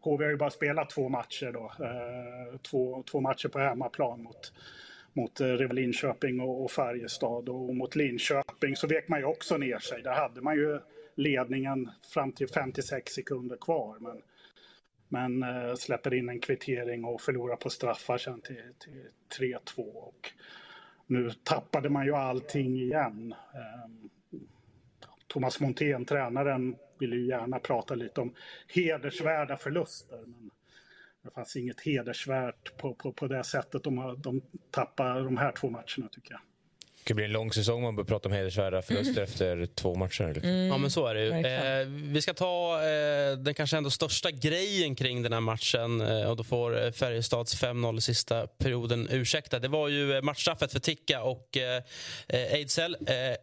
[0.00, 1.72] HV har ju bara spelat två matcher då.
[1.84, 4.52] Eh, två, två matcher på hemmaplan mot
[5.16, 7.48] mot eh, Linköping och, och Färjestad.
[7.48, 10.02] Och mot Linköping så vek man ju också ner sig.
[10.02, 10.80] Där hade man ju
[11.14, 13.96] ledningen fram till 56 sekunder kvar.
[14.00, 14.22] Men,
[15.08, 19.80] men eh, släpper in en kvittering och förlorar på straffar sen till, till 3-2.
[19.80, 20.32] Och
[21.06, 23.34] nu tappade man ju allting igen.
[23.54, 23.90] Eh,
[25.26, 28.34] Thomas Montén, tränaren, vill ju gärna prata lite om
[28.74, 30.18] hedersvärda förluster.
[30.26, 30.50] Men
[31.26, 35.70] det fanns inget hedersvärt på, på, på det sättet de, de tappar de här två
[35.70, 36.40] matcherna tycker jag.
[36.98, 39.24] Det kan bli en lång säsong om man börjar prata om hedersvärda förluster mm.
[39.24, 40.32] efter två matcher.
[40.34, 40.50] Liksom.
[40.50, 40.66] Mm.
[40.66, 41.30] Ja, men så är det ju.
[41.30, 46.00] Eh, vi ska ta eh, den kanske ändå största grejen kring den här matchen.
[46.00, 49.58] Eh, och Då får Färjestads 5-0 i sista perioden ursäkta.
[49.58, 51.82] Det var ju matchstraffet för Ticka och eh,
[52.28, 52.96] Ejdsell.
[53.06, 53.36] Eh,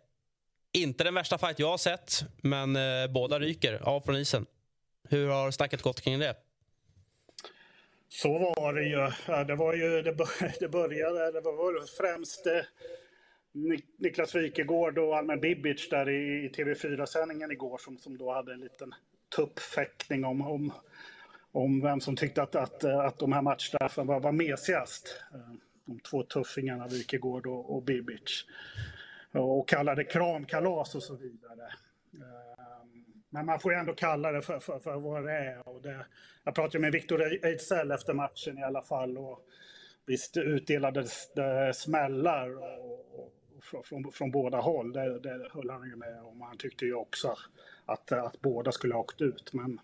[0.74, 4.46] inte den värsta fight jag har sett, men eh, båda ryker av från isen.
[5.10, 6.36] Hur har snacket gått kring det?
[8.14, 9.12] Så var det ju.
[9.46, 10.12] Det var ju, det,
[10.70, 12.62] började, det var främst eh,
[13.98, 18.94] Niklas Wikegård och Almen Bibic där i, TV4-sändningen igår som, som då hade en liten
[19.36, 20.74] tuppfäktning om, om,
[21.52, 25.24] om vem som tyckte att, att, att de här matchstraffen var, var mesigast.
[25.34, 28.46] Eh, de två tuffingarna Wikegård och, och Bibic.
[29.32, 31.74] Och kallade kramkalas och så vidare.
[32.14, 32.53] Eh,
[33.34, 35.70] men man får ju ändå kalla det för, för, för vad det är.
[35.70, 36.06] Och det,
[36.44, 39.18] jag pratade med Victor Ejdsell efter matchen i alla fall.
[39.18, 39.46] Och
[40.06, 44.94] visst utdelades det smällar och, och, från, från, från, båda håll.
[44.94, 46.42] Det, det höll han ju med om.
[46.42, 47.36] Han tyckte ju också
[47.86, 49.54] att, att båda skulle ha åkt ut.
[49.54, 49.80] Men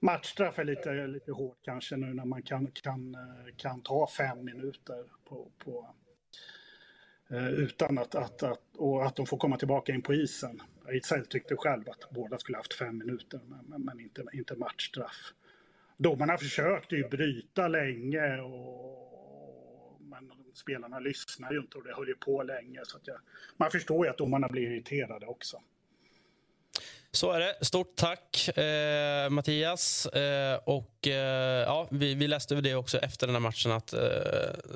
[0.00, 3.16] matchstraff är lite, lite hårt kanske nu när man kan, kan,
[3.56, 5.88] kan ta fem minuter på, på
[7.30, 10.62] eh, utan att, att, att, och att de får komma tillbaka in på isen.
[10.88, 15.32] Ejdsell tyckte själv att båda skulle haft fem minuter, men, men inte, inte matchstraff.
[15.96, 22.14] Domarna försökte ju bryta länge, och, men spelarna lyssnade ju inte och det höll ju
[22.14, 22.80] på länge.
[22.84, 23.20] Så jag,
[23.56, 25.62] man förstår ju att domarna blir irriterade också.
[27.12, 27.56] Så är det.
[27.60, 30.06] Stort tack, eh, Mattias.
[30.06, 34.00] Eh, och, eh, ja, vi, vi läste det också efter den här matchen att eh,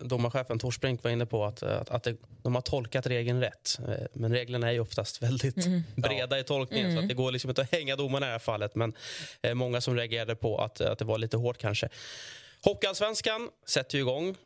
[0.03, 3.79] domarchefen Torsbrink var inne på att, att, att det, de har tolkat regeln rätt.
[3.89, 5.83] Eh, men reglerna är ju oftast väldigt mm.
[5.97, 6.97] breda i tolkningen mm.
[6.97, 8.75] så att det går liksom inte att hänga domarna i det här fallet.
[8.75, 8.95] Men
[9.43, 11.89] eh, många som reagerade på att, att det var lite hårt kanske.
[12.65, 14.37] Hockeyallsvenskan sätter ju igång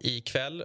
[0.00, 0.64] ikväll.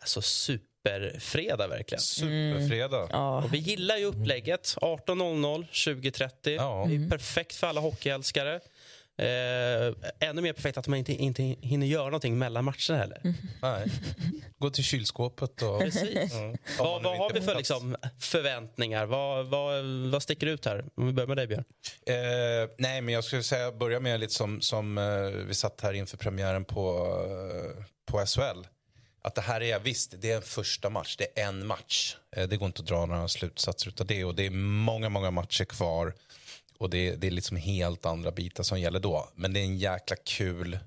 [0.00, 2.00] Alltså super superfredag verkligen.
[2.00, 3.10] Superfredag.
[3.10, 3.22] Mm.
[3.22, 4.76] Och vi gillar ju upplägget.
[4.80, 6.30] 18.00, 20.30.
[6.44, 6.84] Ja.
[6.88, 7.10] Det är mm.
[7.10, 8.60] perfekt för alla hockeyälskare.
[9.18, 9.94] Eh,
[10.28, 13.20] ännu mer perfekt att man inte, inte hinner göra någonting mellan matcherna heller.
[13.24, 13.36] Mm.
[13.62, 13.86] Nej.
[14.58, 15.80] Gå till kylskåpet och...
[15.80, 16.34] Precis.
[16.34, 16.56] Mm.
[16.78, 19.06] Vad, vad har vi för liksom, förväntningar?
[19.06, 20.84] Vad, vad, vad sticker ut här?
[20.94, 21.64] Om vi börjar med dig, Björn.
[22.06, 25.04] Eh, nej, men jag skulle säga börja med lite som, som eh,
[25.46, 28.66] vi satt här inför premiären på, eh, på SHL
[29.22, 32.16] att det här är, visst, det är en första match, det är en match.
[32.36, 35.30] Eh, det går inte att dra några slutsatser av det och det är många, många
[35.30, 36.14] matcher kvar.
[36.78, 39.30] Och det, det är liksom helt andra bitar som gäller då.
[39.34, 40.78] Men det är en jäkla kul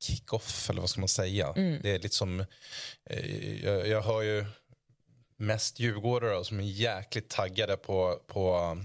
[0.00, 1.52] kick-off, eller vad ska man säga?
[1.56, 1.80] Mm.
[1.82, 2.44] Det är liksom,
[3.10, 4.46] eh, jag, jag hör ju
[5.36, 8.78] mest djurgårdare som är jäkligt taggade på, på,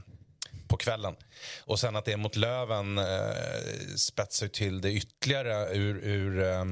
[0.68, 1.16] på kvällen.
[1.60, 6.66] Och sen att det är mot Löven eh, spetsar till det ytterligare ur, ur eh,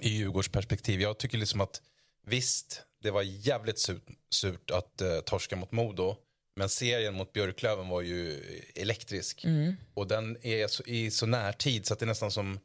[0.00, 1.00] i Djurgårds perspektiv.
[1.00, 1.82] Jag tycker liksom att
[2.26, 6.16] visst, det var jävligt surt, surt att uh, torska mot Modo.
[6.56, 8.42] Men serien mot Björklöven var ju
[8.74, 9.44] elektrisk.
[9.44, 9.76] Mm.
[9.94, 12.60] Och den är så, i så närtid så att det är nästan som,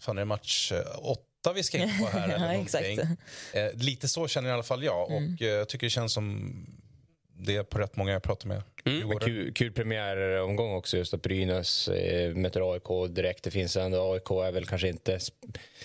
[0.00, 2.28] fan är det match uh, åtta vi ska in på här?
[2.34, 2.86] eller ja, exakt.
[3.56, 5.10] Uh, lite så känner i alla fall jag.
[5.12, 5.34] Mm.
[5.34, 6.66] Och jag tycker det känns som
[7.44, 8.62] det är på rätt många jag pratar med.
[8.84, 9.18] Mm.
[9.18, 13.44] Kul, kul premiäromgång också, just att Brynäs eh, möter AIK direkt.
[13.44, 15.18] Det finns ändå, AIK är väl kanske inte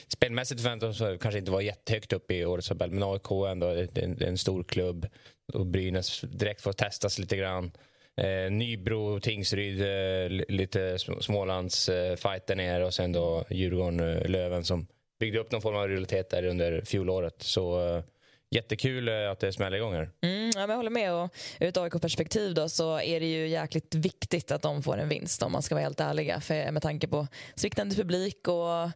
[0.08, 4.22] spelmässigt förväntat kanske inte vara jättehögt upp i årets tabell, men AIK är ändå en,
[4.22, 5.08] en stor klubb
[5.54, 7.72] och Brynäs direkt får testas lite grann.
[8.18, 14.30] Eh, Nybro, Tingsryd, eh, lite Smålands eh, fight där nere och sen då Djurgården, eh,
[14.30, 14.88] Löven som
[15.20, 17.36] byggde upp någon form av realitet där under fjolåret.
[17.42, 18.04] Så eh,
[18.50, 20.10] jättekul eh, att det smäller igång här.
[20.22, 21.14] Mm, ja, men jag håller med.
[21.14, 21.30] Och
[21.60, 25.44] ur ett AIK-perspektiv då, så är det ju jäkligt viktigt att de får en vinst
[25.44, 26.42] om man ska vara helt ärliga.
[26.42, 28.92] För, med tanke på sviktande publik och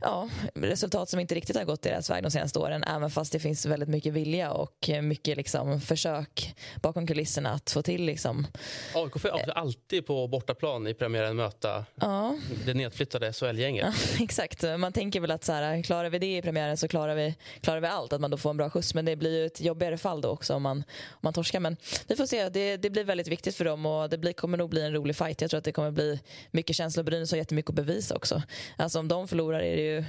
[0.00, 2.84] ja, resultat som inte riktigt har gått deras väg de senaste åren.
[2.84, 7.82] Även fast det finns väldigt mycket vilja och mycket liksom, försök bakom kulisserna att få
[7.82, 8.04] till.
[8.04, 8.46] Liksom.
[8.94, 12.36] AIK får alltid på bortaplan i premiären möta ja.
[12.66, 13.86] det nedflyttade SHL-gänget.
[13.86, 14.64] Ja, exakt.
[14.78, 17.80] Man tänker väl att så här, klarar vi det i premiären så klarar vi, klarar
[17.80, 18.12] vi allt.
[18.12, 20.20] Att man då får en bra skjuts plus men det blir ju ett jobbigare fall
[20.20, 21.60] då också om man, om man torskar.
[21.60, 21.76] Men
[22.08, 24.70] vi får se, det, det blir väldigt viktigt för dem och det blir, kommer nog
[24.70, 25.40] bli en rolig fight.
[25.40, 26.20] Jag tror att det kommer bli
[26.50, 27.04] mycket känslor.
[27.04, 28.42] Brynäs har jättemycket att bevisa också.
[28.76, 30.04] Alltså om de förlorar är det ju,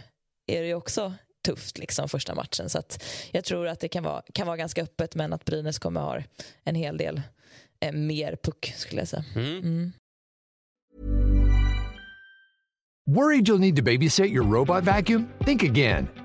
[0.47, 1.13] är det ju också
[1.45, 2.69] tufft liksom första matchen.
[2.69, 5.79] Så att jag tror att det kan vara, kan vara ganska öppet men att Brynäs
[5.79, 6.23] kommer ha
[6.63, 7.21] en hel del
[7.79, 9.25] eh, mer puck skulle jag säga.
[9.35, 9.57] Mm.
[9.57, 9.91] Mm.
[13.07, 15.27] Worried you'll need to babysit your robot vacuum?
[15.45, 16.24] Think again.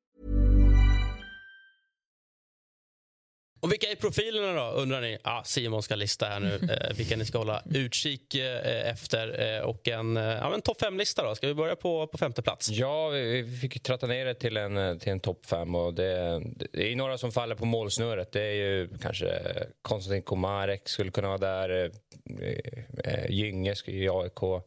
[3.61, 5.17] Och vilka är profilerna då, undrar ni?
[5.23, 6.55] Ah, Simon ska lista här nu
[6.89, 9.55] eh, vilka ni ska hålla utkik eh, efter.
[9.57, 11.35] Eh, och en, eh, ja, en topp fem-lista då.
[11.35, 12.69] Ska vi börja på, på femte plats?
[12.69, 15.75] Ja, vi vi fick tratta ner det till en, eh, till en topp fem.
[15.75, 16.41] Och det,
[16.73, 18.31] det är några som faller på målsnöret.
[18.31, 19.39] Det är ju kanske
[19.81, 21.91] Konstantin Komarek skulle kunna vara där.
[22.39, 24.63] eh, eh, Gynge i AIK.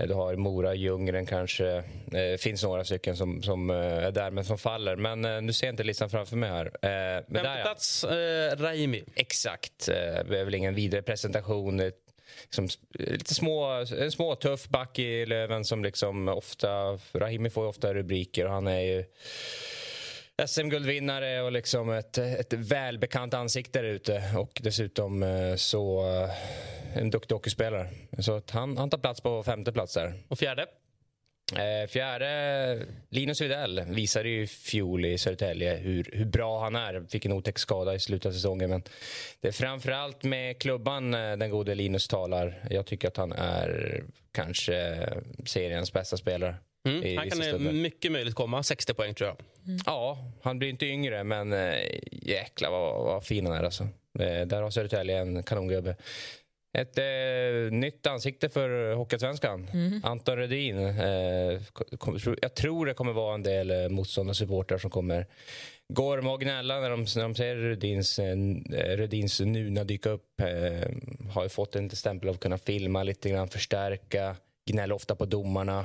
[0.00, 1.82] Eh, Du har Mora, Ljunggren kanske.
[2.06, 4.96] Det finns några stycken som, som eh, är där men som faller.
[4.96, 6.66] Men eh, nu ser jag inte listan framför mig här.
[6.66, 9.04] Eh, Men Femte plats, eh, Raimi.
[9.14, 9.88] Exakt.
[9.88, 9.94] Eh,
[10.28, 11.80] Det är väl ingen vidare presentation.
[11.80, 11.90] Eh,
[12.42, 13.64] Liksom, lite små,
[13.98, 16.98] en småtuff back i Löven som liksom ofta...
[17.14, 19.04] Rahimi får ju ofta rubriker och han är ju
[20.44, 24.22] SM-guldvinnare och liksom ett, ett välbekant ansikte där ute.
[24.36, 27.88] Och dessutom eh, så eh, en duktig hockeyspelare.
[28.18, 30.14] Så han, han tar plats på femte plats där.
[30.28, 30.66] Och fjärde?
[31.52, 37.06] Eh, fjärde, Linus Widell visade ju fjol i Södertälje hur, hur bra han är.
[37.08, 38.70] Fick en otäck skada i slutet av säsongen.
[38.70, 38.82] Men
[39.40, 42.62] det är framförallt med klubban den gode Linus talar.
[42.70, 45.08] Jag tycker att han är kanske
[45.44, 46.54] seriens bästa spelare.
[46.86, 47.16] I Mm.
[47.18, 47.72] Han kan stunder.
[47.72, 48.62] mycket möjligt komma.
[48.62, 49.36] 60 poäng tror jag.
[49.86, 51.74] Ja, han blir inte yngre, men äh,
[52.12, 53.62] jäklar vad, vad fin han är.
[53.64, 53.82] Alltså.
[54.18, 55.96] Eh, där har Södertälje en kanongubbe.
[56.78, 59.66] Ett eh, nytt ansikte för Hockeyallsvenskan.
[60.04, 60.78] Anton Rödin.
[60.78, 61.60] Eh,
[61.98, 65.26] kom, jag tror det kommer vara en del eh, motståndarsupportrar som kommer
[65.94, 68.36] gorma och gnälla när de, när de ser Rödins, eh,
[68.96, 70.40] Rödins Nuna dyka upp.
[71.34, 74.36] Har ju fått en stämpel av att kunna filma lite grann, förstärka,
[74.70, 75.84] gnäller ofta på domarna.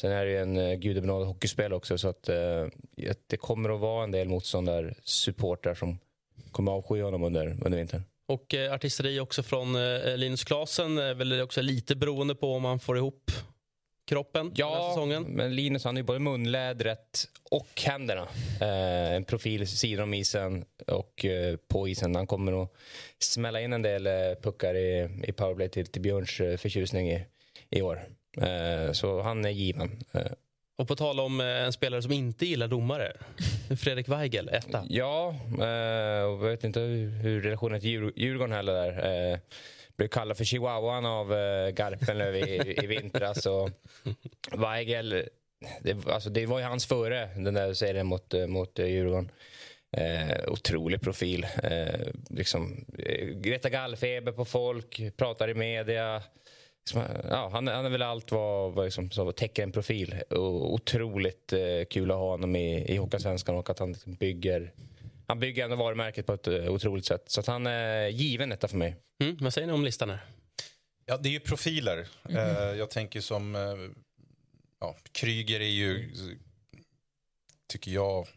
[0.00, 2.66] Sen är det ju en eh, gudabenådad hockeyspel också så att, eh,
[3.26, 5.98] det kommer att vara en del motståndarsupportrar som
[6.52, 8.02] kommer avsky honom under, under vintern.
[8.26, 10.98] Och eh, artisteri också från eh, Linus Klasen.
[10.98, 13.30] är väl också lite beroende på om man får ihop
[14.06, 15.22] kroppen Ja, säsongen.
[15.22, 18.28] men Linus han har ju både munlädret och händerna.
[18.60, 22.14] Eh, en profil sidan om isen och eh, på isen.
[22.14, 22.72] Han kommer att
[23.18, 27.24] smälla in en del eh, puckar i, i powerplay till, till Björns eh, förtjusning i,
[27.70, 28.08] i år.
[28.36, 29.90] Eh, så han är given.
[30.12, 30.22] Eh,
[30.78, 33.12] Och på tal om eh, en spelare som inte gillar domare.
[33.80, 34.84] Fredrik Weigel, etta.
[34.88, 39.32] Ja, eh, jag vet inte hur, hur relationen till Djur, Djurgården heller där.
[39.32, 39.38] Eh,
[39.96, 43.46] blev kallad för chihuahuan av eh, Garpenlöv i, i vintras.
[43.46, 43.70] Och
[44.52, 45.24] Weigel,
[45.82, 49.30] det, alltså, det var ju hans före den där serien mot, mot Djurgården.
[49.96, 51.46] Eh, otrolig profil.
[51.62, 52.84] Eh, liksom,
[53.34, 56.22] Greta gallfeber på folk, pratar i media.
[56.94, 60.14] Ja, han, han är väl allt vad, vad liksom, som täcker en profil.
[60.30, 64.72] Och, otroligt eh, kul att ha honom i, i Hockeyallsvenskan och att han liksom bygger
[65.26, 67.24] han bygger ändå varumärket på ett eh, otroligt sätt.
[67.26, 68.96] Så att han är given etta för mig.
[69.22, 70.20] Mm, vad säger ni om listan här?
[71.06, 72.08] Ja, det är ju profiler.
[72.28, 73.54] Eh, jag tänker som...
[73.54, 73.76] Eh,
[74.80, 76.10] ja, Kryger är ju,
[77.68, 78.28] tycker jag,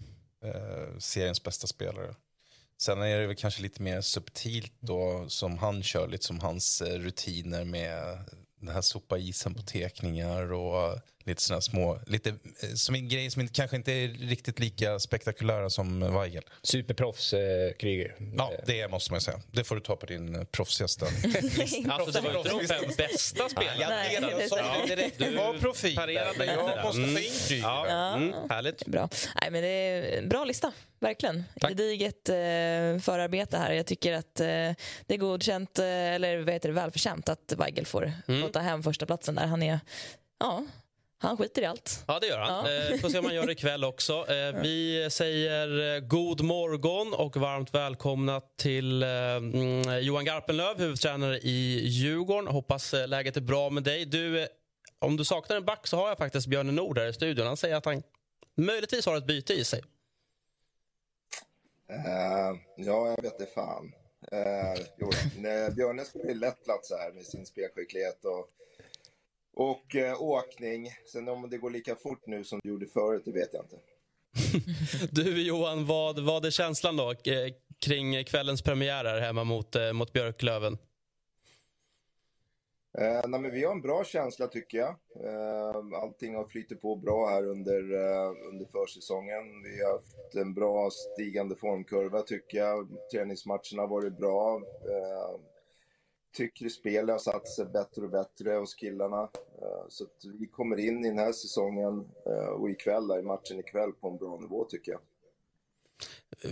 [0.43, 2.15] eh, seriens bästa spelare.
[2.81, 6.81] Sen är det väl kanske lite mer subtilt då, som han kör, lite som hans
[6.81, 8.17] rutiner med
[8.61, 13.31] den här sopa isen på tekningar och lite sådana små, lite eh, som en grej
[13.31, 16.43] som inte, kanske inte är riktigt lika spektakulära som Weigel.
[16.63, 18.15] Superproffs eh, Kryger.
[18.37, 19.39] Ja, det måste man ju säga.
[19.51, 23.49] Det får du ta på din eh, proffsigaste Alltså, det var inte de fem bästa
[23.49, 23.89] spelarna.
[23.95, 24.17] Nej.
[24.21, 24.81] Jag sa Nej.
[24.81, 25.95] inte direkt det var profil.
[25.95, 27.13] parerade men jag måste Mm.
[27.15, 27.63] få in Kryger.
[27.63, 28.85] Ja, mm, härligt.
[28.85, 29.09] Bra.
[29.41, 31.43] Nej, men det är en bra lista, verkligen.
[31.61, 32.35] Gediget eh,
[33.01, 33.71] förarbete här.
[33.73, 37.85] Jag tycker att eh, det är godkänt, eh, eller vad heter det, välförtjänt att Weigel
[37.85, 39.45] får, får ta hem första platsen där.
[39.47, 39.79] Han är,
[40.39, 40.65] ja,
[41.21, 42.03] han skiter i allt.
[42.07, 42.65] Ja, det gör han.
[42.65, 42.93] Ja.
[42.93, 44.13] Eh, får se om han gör det ikväll också.
[44.13, 51.87] Eh, vi säger eh, god morgon och varmt välkomna till mm, Johan Garpenlöv, huvudtränare i
[51.87, 52.47] Djurgården.
[52.47, 54.05] Hoppas läget är bra med dig.
[54.05, 54.47] Du,
[54.99, 57.47] om du saknar en back så har jag faktiskt Björn Nord här i studion.
[57.47, 58.03] Han säger att han
[58.55, 59.81] möjligtvis har ett byte i sig.
[61.89, 63.93] Eh, ja, jag vet det fan.
[64.33, 65.11] Uh, jo,
[65.75, 68.49] Björne skulle ju lätt platsa här med sin spelskicklighet och,
[69.53, 70.89] och eh, åkning.
[71.11, 73.77] Sen om det går lika fort nu som det gjorde förut, det vet jag inte.
[75.11, 79.93] Du Johan, vad, vad är känslan då eh, kring kvällens premiär här hemma mot, eh,
[79.93, 80.77] mot Björklöven?
[82.97, 84.95] Eh, nej, men vi har en bra känsla tycker jag.
[85.25, 89.63] Eh, allting har flyttit på bra här under, eh, under försäsongen.
[89.63, 92.87] Vi har haft en bra stigande formkurva tycker jag.
[93.13, 94.55] Träningsmatcherna har varit bra.
[94.89, 95.39] Eh,
[96.33, 99.21] tycker spelet har satt sig bättre och bättre hos killarna.
[99.61, 103.59] Eh, så att vi kommer in i den här säsongen eh, och ikväll, i matchen
[103.59, 105.01] ikväll, på en bra nivå tycker jag.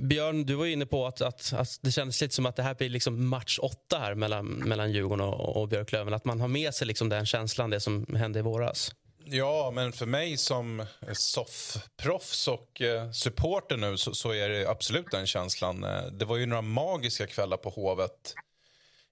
[0.02, 2.64] Björn, du var ju inne på att, att, att det kändes lite som att det
[2.64, 6.14] här blir liksom match åtta här mellan, mellan Djurgården och, och Björklöven.
[6.14, 8.92] Att man har med sig liksom den känslan, det som hände i våras.
[9.26, 15.12] Ja, men för mig som soffproffs och eh, supporter nu så, så, är det absolut
[15.12, 15.86] den känslan.
[16.12, 18.36] Det var ju några magiska kvällar på Hovet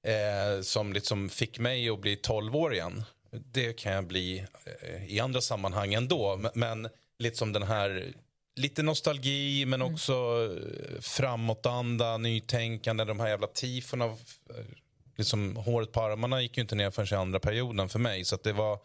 [0.08, 3.04] eh, som liksom fick mig att bli 12 år igen.
[3.32, 4.46] Det kan jag bli
[4.82, 6.90] eh, i andra sammanhang ändå, men, men
[7.20, 8.14] lite som den här
[8.56, 9.94] lite nostalgi men mm.
[9.94, 11.02] också mm.
[11.02, 14.16] framåtanda, nytänkande, de här jävla tifona
[15.18, 18.26] liksom, håret på armarna gick ju inte ner förrän i andra perioden för mig.
[18.26, 18.80] Så det var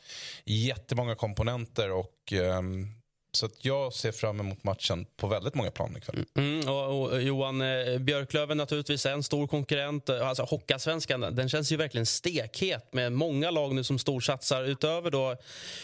[0.45, 3.02] jättemånga komponenter och um,
[3.33, 6.25] så att jag ser fram emot matchen på väldigt många plan ikväll.
[6.35, 10.11] Mm, mm, och, och, Johan eh, Björklöven naturligtvis en stor konkurrent.
[10.11, 14.65] Alltså, Hockeyallsvenskan den känns ju verkligen stekhet med många lag nu som storsatsar.
[14.65, 15.37] Utöver då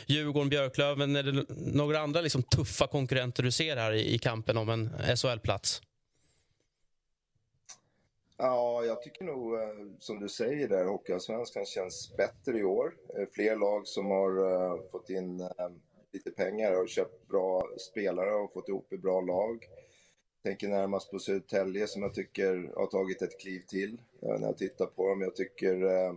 [0.07, 4.57] Djurgården, Björklöven, är det några andra liksom, tuffa konkurrenter du ser här i, i kampen
[4.57, 5.83] om en SHL-plats?
[8.41, 9.69] Ja, jag tycker nog eh,
[9.99, 12.95] som du säger där, Hockeyallsvenskan känns bättre i år.
[13.19, 15.49] Eh, fler lag som har uh, fått in uh,
[16.13, 19.69] lite pengar och köpt bra spelare och fått ihop ett bra lag.
[20.43, 24.47] Jag tänker närmast på Södertälje som jag tycker har tagit ett kliv till eh, när
[24.47, 25.21] jag tittar på dem.
[25.21, 26.15] Jag tycker eh,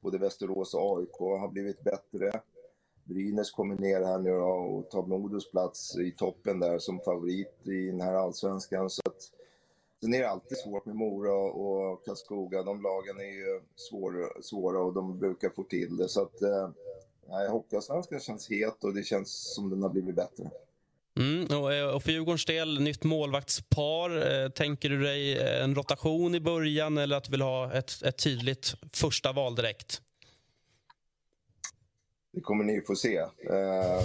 [0.00, 2.40] både Västerås och AIK har blivit bättre.
[3.04, 7.86] Brynäs kommer ner här nu och tar Modos plats i toppen där som favorit i
[7.86, 8.90] den här allsvenskan.
[8.90, 9.32] Så att
[10.00, 12.62] Sen är det alltid svårt med Mora och Karlskoga.
[12.62, 16.08] De lagen är ju svåra, svåra och de brukar få till det.
[16.08, 16.68] Så att eh,
[17.28, 20.50] Hockeyallsvenskan känns het och det känns som den har blivit bättre.
[21.18, 24.42] Mm, och, eh, för Djurgårdens del, nytt målvaktspar.
[24.44, 28.18] Eh, tänker du dig en rotation i början eller att du vill ha ett, ett
[28.18, 30.02] tydligt första val direkt?
[32.36, 33.16] Det kommer ni få se.
[33.16, 34.02] Eh,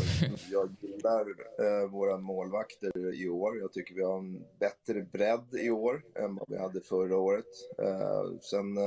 [0.51, 1.26] jag gillar
[1.59, 3.59] eh, våra målvakter i år.
[3.59, 7.45] Jag tycker vi har en bättre bredd i år än vad vi hade förra året.
[7.80, 8.78] Eh, sen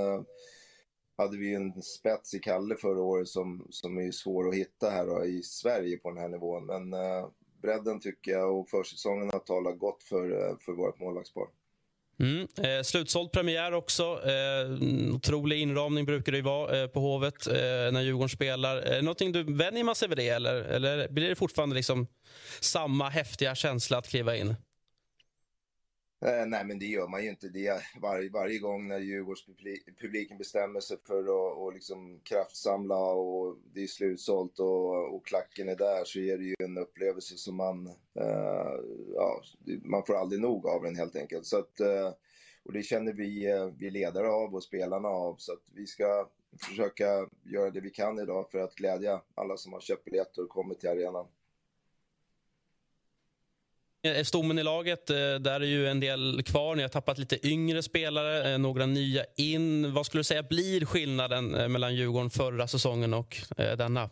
[1.17, 5.07] hade vi en spets i Kalle förra året som, som är svår att hitta här
[5.07, 6.67] då, i Sverige på den här nivån.
[6.67, 7.29] Men eh,
[7.63, 11.47] bredden tycker jag och försäsongen har talat gott för, eh, för vårt målvaktspar.
[12.21, 12.49] Mm.
[12.59, 14.03] Eh, slutsåld premiär också.
[14.03, 17.55] Eh, otrolig inramning brukar det ju vara eh, på Hovet eh,
[17.93, 18.93] när Djurgården spelar.
[18.93, 22.07] Eh, någonting du vänjer man sig vid det eller, eller blir det fortfarande liksom
[22.61, 24.55] samma häftiga känsla att kliva in?
[26.21, 27.49] Eh, nej, men det gör man ju inte.
[27.49, 33.83] Det var, varje gång när Djurgårdspubliken bestämmer sig för att och liksom kraftsamla och det
[33.83, 37.87] är slutsålt och, och klacken är där så är det ju en upplevelse som man,
[38.21, 38.75] eh,
[39.15, 39.43] ja,
[39.85, 41.47] man får aldrig nog av den helt enkelt.
[41.47, 42.13] Så att, eh,
[42.65, 46.29] och det känner vi, eh, vi ledare av och spelarna av så att vi ska
[46.61, 50.49] försöka göra det vi kan idag för att glädja alla som har köpt biljetter och
[50.49, 51.27] kommit till arenan.
[54.05, 56.77] Eh, stommen i laget, eh, där är ju en del kvar.
[56.77, 59.93] Ni har tappat lite yngre spelare, eh, några nya in.
[59.93, 64.11] Vad skulle du säga blir skillnaden mellan Djurgården förra säsongen och denna?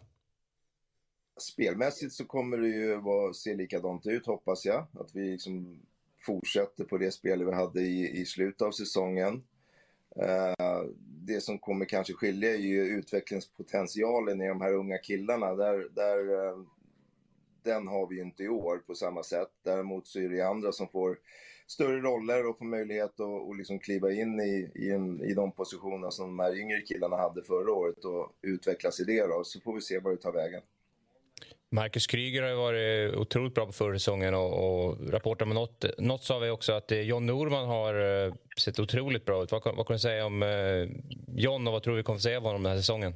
[1.40, 4.86] Spelmässigt så kommer det ju vara, se likadant ut hoppas jag.
[5.00, 5.80] Att vi liksom
[6.26, 9.42] fortsätter på det spel vi hade i, i slutet av säsongen.
[11.26, 15.54] det som kommer kanske skilja är ju utvecklingspotentialen i de här unga killarna.
[15.54, 16.54] Där, där
[17.64, 19.48] den har vi inte i år på samma sätt.
[19.64, 21.18] Däremot så är det andra som får
[21.66, 25.52] större roller och får möjlighet att och liksom kliva in i, i, en, i de
[25.52, 29.44] positioner som de här yngre killarna hade förra året och utvecklas i det då.
[29.44, 30.62] Så får vi se var det tar vägen.
[31.70, 36.24] Marcus Kryger har varit otroligt bra på förra säsongen och, och rapporter med något, något
[36.24, 39.52] sa vi också att eh, John Norman har eh, sett otroligt bra ut.
[39.52, 40.48] Vad, vad kan du säga om eh,
[41.36, 43.14] John och vad tror vi kommer få säga av honom den här säsongen?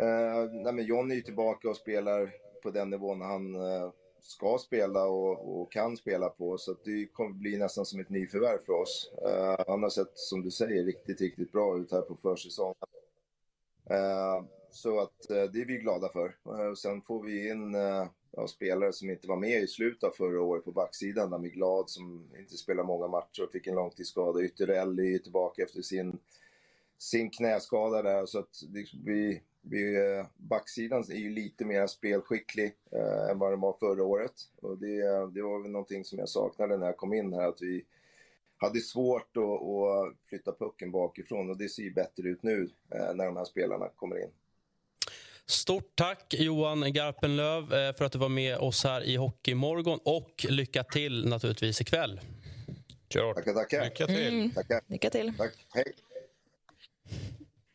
[0.00, 2.32] Eh, nej men John är ju tillbaka och spelar
[2.62, 3.90] på den nivån han eh,
[4.20, 6.58] ska spela och, och, kan spela på.
[6.58, 9.12] Så det kommer bli nästan som ett nyförvärv för oss.
[9.26, 12.74] Eh, han har sett, som du säger, riktigt, riktigt bra ut här på försäsongen.
[13.90, 16.36] Eh, så att eh, det är vi glada för.
[16.46, 20.10] Eh, sen får vi in eh, ja, spelare som inte var med i slutet av
[20.10, 21.30] förra året på backsidan.
[21.30, 24.42] Dami Glad som inte spelar många matcher och fick en långtidsskada.
[24.42, 26.18] Ytterelli är tillbaka efter sin,
[26.98, 28.26] sin knäskada där.
[28.26, 29.42] Så att det, vi,
[30.36, 34.32] backsidan är ju lite mer spelskicklig eh, än vad den var förra året.
[34.62, 35.02] Och det,
[35.34, 37.84] det var väl någonting som jag saknade när jag kom in här, att vi
[38.56, 43.14] hade svårt att, att flytta pucken bakifrån och det ser ju bättre ut nu eh,
[43.14, 44.30] när de här spelarna kommer in.
[45.46, 50.46] Stort tack Johan Garpenlöv eh, för att du var med oss här i Hockeymorgon och
[50.48, 52.20] lycka till naturligtvis ikväll.
[53.08, 53.34] Kör.
[53.34, 53.84] Tackar, tackar.
[53.84, 54.38] Lycka till.
[54.38, 54.50] Mm.
[54.50, 54.80] Tackar.
[54.86, 55.32] Lycka till.
[55.38, 55.66] Tack.
[55.74, 55.94] Hej.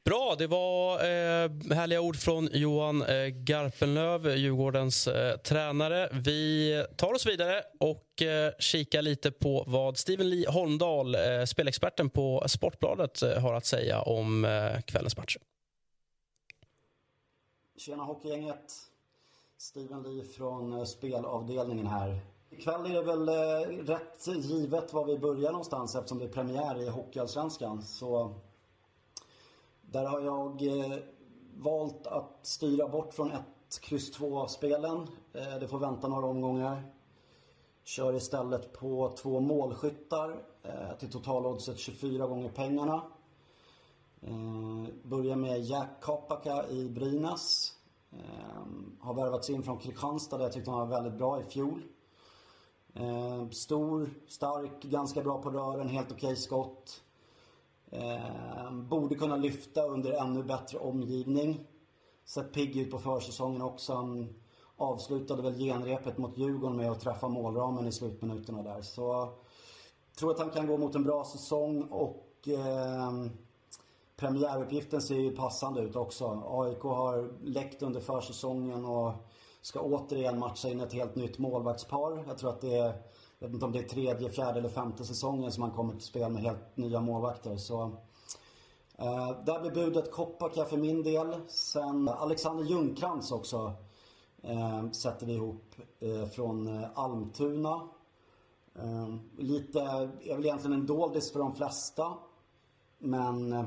[0.06, 6.10] Bra, det var eh, härliga ord från Johan eh, Garpenlöv, Djurgårdens eh, tränare.
[6.14, 12.10] Vi tar oss vidare och eh, kikar lite på vad Steven Lee Holmdahl, eh, spelexperten
[12.10, 15.38] på Sportbladet, eh, har att säga om eh, kvällens match.
[17.78, 18.74] Tjena hockeygänget!
[19.58, 22.20] Steven Lee från eh, spelavdelningen här.
[22.50, 26.82] Ikväll är det väl eh, rätt givet var vi börjar någonstans eftersom det är premiär
[26.82, 27.82] i Hockeyallsvenskan.
[27.82, 28.34] Så
[29.96, 30.98] där har jag eh,
[31.58, 33.42] valt att styra bort från 1,
[33.92, 35.08] X 2-spelen.
[35.60, 36.84] Det får vänta några omgångar.
[37.84, 43.02] Kör istället på två målskyttar eh, till totaloddset 24 gånger pengarna.
[44.22, 47.74] Eh, börjar med Jack Kapaka i Brynäs.
[48.12, 48.66] Eh,
[49.00, 51.82] har värvats in från Kristianstad där jag tyckte han var väldigt bra i fjol.
[53.52, 57.02] Stor, stark, ganska bra på rören, helt okej okay skott.
[58.02, 61.68] Ehm, borde kunna lyfta under ännu bättre omgivning.
[62.26, 63.94] Sett pigg ut på försäsongen också.
[63.94, 64.36] Han
[64.78, 68.82] avslutade väl genrepet mot Djurgården med att träffa målramen i slutminuterna där.
[68.82, 73.12] Så jag tror att han kan gå mot en bra säsong och eh,
[74.16, 76.44] premiäruppgiften ser ju passande ut också.
[76.48, 79.12] AIK har läckt under försäsongen och
[79.62, 82.24] ska återigen matcha in ett helt nytt målvaktspar.
[82.28, 82.94] Jag tror att det är,
[83.40, 86.02] jag vet inte om det är tredje, fjärde eller femte säsongen som han kommer till
[86.02, 87.58] spel med helt nya målvakter.
[87.58, 87.82] Så,
[88.98, 91.36] eh, där blir budet Kopparka för min del.
[91.48, 93.74] Sen Alexander Ljungkrantz också
[94.42, 97.82] eh, sätter vi ihop eh, från eh, Almtuna.
[98.76, 99.80] Eh, lite,
[100.22, 102.14] är väl egentligen en doldis för de flesta.
[103.00, 103.66] Men eh,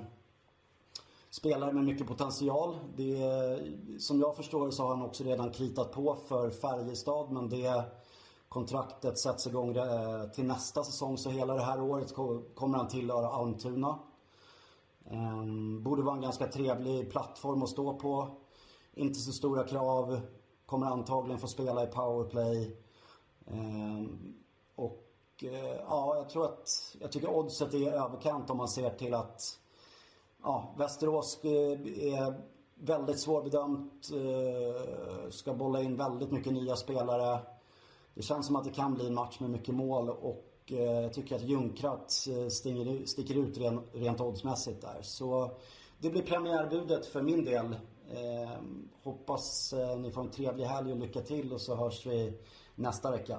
[1.30, 2.78] spelare med mycket potential.
[2.96, 3.18] Det,
[3.98, 7.84] som jag förstår så har han också redan kritat på för Färjestad men det
[8.48, 12.14] kontraktet sätts igång eh, till nästa säsong så hela det här året
[12.54, 13.98] kommer han tillhöra Almtuna.
[15.10, 18.28] Ehm, borde vara en ganska trevlig plattform att stå på.
[18.94, 20.20] Inte så stora krav.
[20.66, 22.76] Kommer antagligen få spela i powerplay.
[23.46, 24.34] Ehm,
[24.74, 25.04] och
[25.42, 29.58] eh, ja, jag tror att, jag tycker oddset är överkant om man ser till att
[30.42, 31.50] ja, Västerås eh,
[32.14, 32.42] är
[32.74, 34.10] väldigt svårbedömt.
[34.12, 37.40] Eh, ska bolla in väldigt mycket nya spelare.
[38.18, 41.12] Det känns som att det kan bli en match med mycket mål och eh, jag
[41.12, 42.48] tycker att Ljungkratz eh,
[43.04, 43.58] sticker ut
[43.92, 45.02] rent oddsmässigt där.
[45.02, 45.50] Så
[45.98, 47.64] det blir premiärbudet för min del.
[48.10, 48.50] Eh,
[49.02, 52.32] hoppas ni får en trevlig helg och lycka till och så hörs vi
[52.74, 53.38] nästa vecka.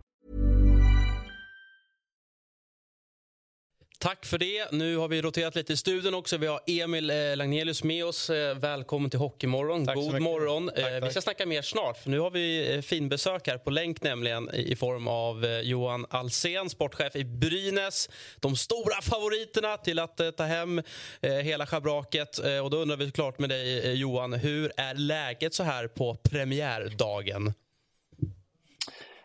[4.01, 4.71] Tack för det.
[4.71, 6.37] Nu har vi roterat lite i studion också.
[6.37, 8.29] Vi har Emil eh, Lagnelius med oss.
[8.29, 9.85] Eh, välkommen till Hockeymorgon.
[9.85, 10.67] Tack God morgon.
[10.67, 11.03] Tack, tack.
[11.03, 14.75] Vi ska snacka mer snart, för nu har vi finbesök här på länk nämligen i
[14.75, 18.09] form av Johan Alsen, sportchef i Brynäs.
[18.39, 20.81] De stora favoriterna till att ta hem
[21.21, 22.37] hela schabraket.
[22.63, 27.53] Och då undrar vi klart med dig Johan, hur är läget så här på premiärdagen?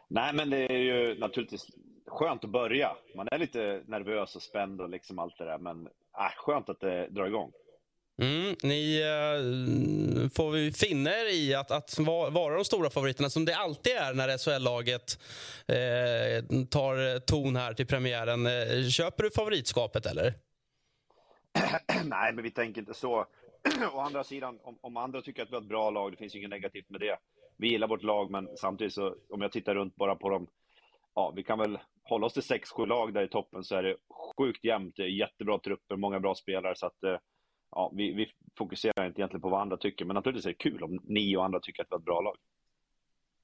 [0.09, 1.67] Nej, men det är ju naturligtvis
[2.07, 2.97] skönt att börja.
[3.17, 6.81] Man är lite nervös och spänd och liksom allt det där, men äh, skönt att
[6.81, 7.53] det drar igång.
[8.23, 13.45] Mm, ni eh, får vi finna er i att, att vara de stora favoriterna som
[13.45, 15.19] det alltid är när SHL-laget
[15.69, 18.47] eh, tar ton här till premiären.
[18.47, 20.35] Eh, köper du favoritskapet eller?
[22.05, 23.27] Nej, men vi tänker inte så.
[23.93, 26.35] Å andra sidan, om, om, andra tycker att vi har ett bra lag, det finns
[26.35, 27.19] inget negativt med det.
[27.57, 30.47] Vi gillar vårt lag, men samtidigt så om jag tittar runt bara på dem,
[31.15, 31.79] ja, vi kan väl
[32.09, 33.97] hålla oss till 6-7 lag där i toppen så är det
[34.37, 34.99] sjukt jämnt.
[34.99, 36.77] Jättebra trupper, många bra spelare.
[36.77, 37.17] Så att, eh,
[37.71, 40.83] ja, vi, vi fokuserar inte egentligen på vad andra tycker, men naturligtvis är det kul
[40.83, 42.37] om ni och andra tycker att vi har ett bra lag.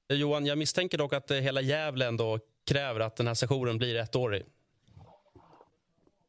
[0.09, 3.77] Eh, Johan, jag misstänker dock att eh, hela Gävle ändå kräver att den här sessionen
[3.77, 4.43] blir ettårig.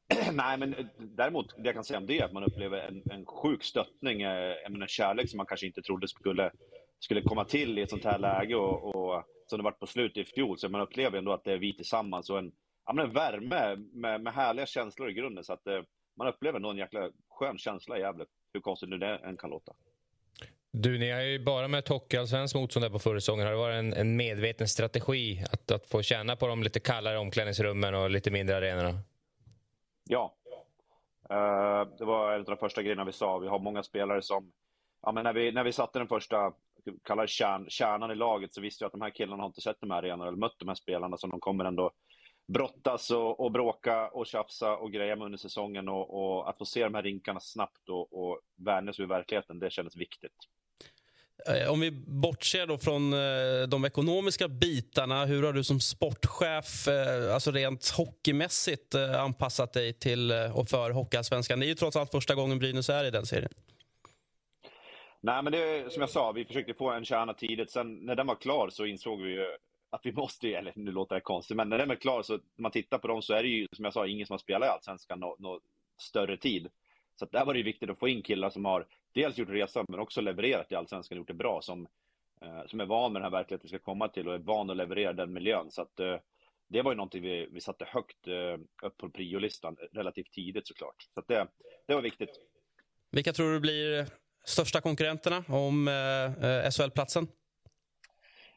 [0.32, 3.26] Nej, men däremot, det jag kan säga om det är att man upplever en, en
[3.26, 6.50] sjuk stöttning, en kärlek som man kanske inte trodde skulle,
[6.98, 8.56] skulle komma till i ett sånt här läge.
[8.56, 10.58] Och, och som det varit på slutet i fjol.
[10.58, 12.52] Så man upplever ändå att det är vi tillsammans och en,
[12.86, 15.44] ja, men en värme med, med härliga känslor i grunden.
[15.44, 15.82] Så att eh,
[16.16, 19.50] man upplever nog en jäkla skön känsla i Gävle, hur konstigt nu det än kan
[19.50, 19.72] låta.
[20.76, 23.46] Du, ni har ju bara med hockeyallsvensk motstånd där på förra säsongen.
[23.46, 27.18] Har det varit en, en, medveten strategi att, att få känna på de lite kallare
[27.18, 28.98] omklädningsrummen och lite mindre arenorna?
[30.04, 30.34] Ja.
[31.30, 33.38] Uh, det var en av de första grejerna vi sa.
[33.38, 34.52] Vi har många spelare som...
[35.02, 36.52] Ja, men när, vi, när vi satte den första
[37.02, 39.80] kallar kärn, kärnan i laget så visste jag att de här killarna har inte sett
[39.80, 41.90] de här arenorna eller mött de här spelarna så de kommer ändå
[42.52, 46.64] brottas och, och bråka och tjafsa och greja med under säsongen och, och att få
[46.64, 50.36] se de här rinkarna snabbt och, och vänjas vid verkligheten, det kändes viktigt.
[51.48, 56.88] Eh, om vi bortser då från eh, de ekonomiska bitarna, hur har du som sportchef,
[56.88, 61.60] eh, alltså rent hockeymässigt, anpassat dig till och för Hockeyallsvenskan?
[61.60, 63.52] Det är ju trots allt första gången Brynäs är i den serien.
[65.24, 67.70] Nej, men det är som jag sa, vi försökte få en kärna tidigt.
[67.70, 69.46] Sen när den var klar så insåg vi ju
[69.90, 72.62] att vi måste, eller nu låter det konstigt, men när den är klar så när
[72.62, 74.66] man tittar på dem så är det ju som jag sa ingen som har spelat
[74.66, 75.60] i Allsvenskan någon nå
[75.98, 76.68] större tid.
[77.16, 80.00] Så där var det viktigt att få in killar som har dels gjort resan men
[80.00, 81.60] också levererat i Allsvenskan och gjort det bra.
[81.62, 81.86] Som,
[82.40, 84.70] eh, som är van med den här verkligheten vi ska komma till och är van
[84.70, 85.70] att leverera den miljön.
[85.70, 86.16] Så att, eh,
[86.68, 91.08] det var ju någonting vi, vi satte högt eh, upp på priolistan relativt tidigt såklart.
[91.14, 91.46] Så att det,
[91.86, 92.40] det var viktigt.
[93.10, 94.06] Vilka tror du blir
[94.44, 97.28] största konkurrenterna om eh, SHL-platsen?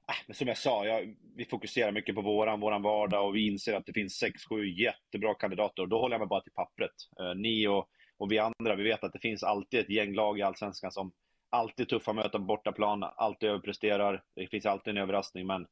[0.07, 3.73] Äh, som jag sa, jag, vi fokuserar mycket på våran, våran vardag och vi inser
[3.73, 6.95] att det finns sex, sju jättebra kandidater och då håller jag mig bara till pappret.
[7.19, 10.39] Eh, ni och och vi andra, vi vet att det finns alltid ett gäng lag
[10.39, 11.11] i Allsvenskan som
[11.49, 14.23] alltid tuffa möten på bortaplan, alltid överpresterar.
[14.35, 15.67] Det finns alltid en överraskning, men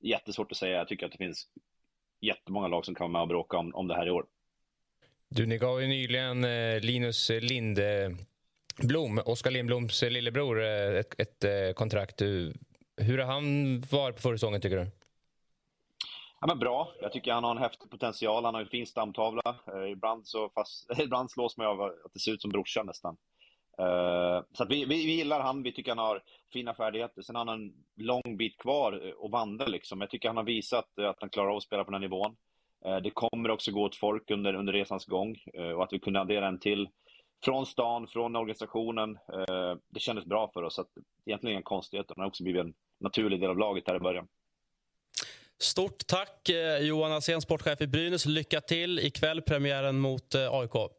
[0.00, 0.76] jättesvårt att säga.
[0.78, 1.48] Jag tycker att det finns
[2.20, 4.26] jättemånga lag som kan vara med och bråka om, om det här i år.
[5.28, 7.30] Du, ni gav ju nyligen eh, Linus
[8.76, 12.20] Blom, Oskar Lindbloms lillebror, eh, ett, ett, eh, kontrakt.
[12.96, 14.86] Hur har han varit på försäsongen, tycker du?
[16.40, 16.92] Ja, men bra.
[17.00, 18.44] Jag tycker han har en häftig potential.
[18.44, 19.56] Han har en fin stamtavla.
[19.74, 23.16] Eh, ibland, så fast, ibland slås man av att det ser ut som brorsan nästan.
[23.78, 25.62] Eh, så vi, vi, vi, gillar han.
[25.62, 27.22] Vi tycker han har fina färdigheter.
[27.22, 29.66] Sen har han en lång bit kvar eh, att vandra.
[29.66, 30.00] Liksom.
[30.00, 32.36] Jag tycker han har visat att han klarar av att spela på den här nivån.
[32.84, 35.36] Eh, det kommer också gå åt folk under, under resans gång.
[35.54, 36.88] Eh, och att vi kunde addera en till
[37.44, 39.18] från stan, från organisationen.
[39.32, 40.74] Eh, det kändes bra för oss.
[40.74, 40.88] Så att,
[41.26, 42.14] egentligen inga konstigheter.
[42.16, 44.28] Han har också blivit en naturlig del av laget här i början.
[45.58, 48.26] Stort tack eh, Johan Alsen, sportchef i Brynäs.
[48.26, 50.92] Lycka till ikväll, premiären mot eh, AIK.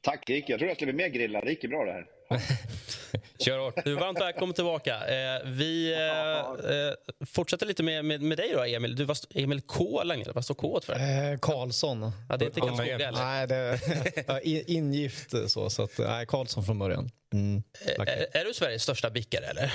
[0.00, 0.48] Tack, det gick.
[0.48, 1.44] Jag tror jag skulle bli mer grillad.
[1.44, 2.06] Det gick bra det här.
[3.38, 3.84] Kör hårt.
[3.84, 4.94] Du varmt välkommen tillbaka.
[4.94, 8.96] Eh, vi eh, fortsätter lite med, med, med, dig då, Emil.
[8.96, 10.24] Du var Emil K länge.
[10.34, 10.92] Vad står K för?
[10.92, 12.12] Eh, Karlsson.
[12.28, 13.24] Ja, det är inte Karlskoga, eller?
[13.24, 13.56] Nej, det
[14.26, 15.70] är ingift så.
[15.70, 17.10] så att, nej, Karlsson från början.
[17.32, 19.72] Mm, är, är, du Sveriges största bickare, eller?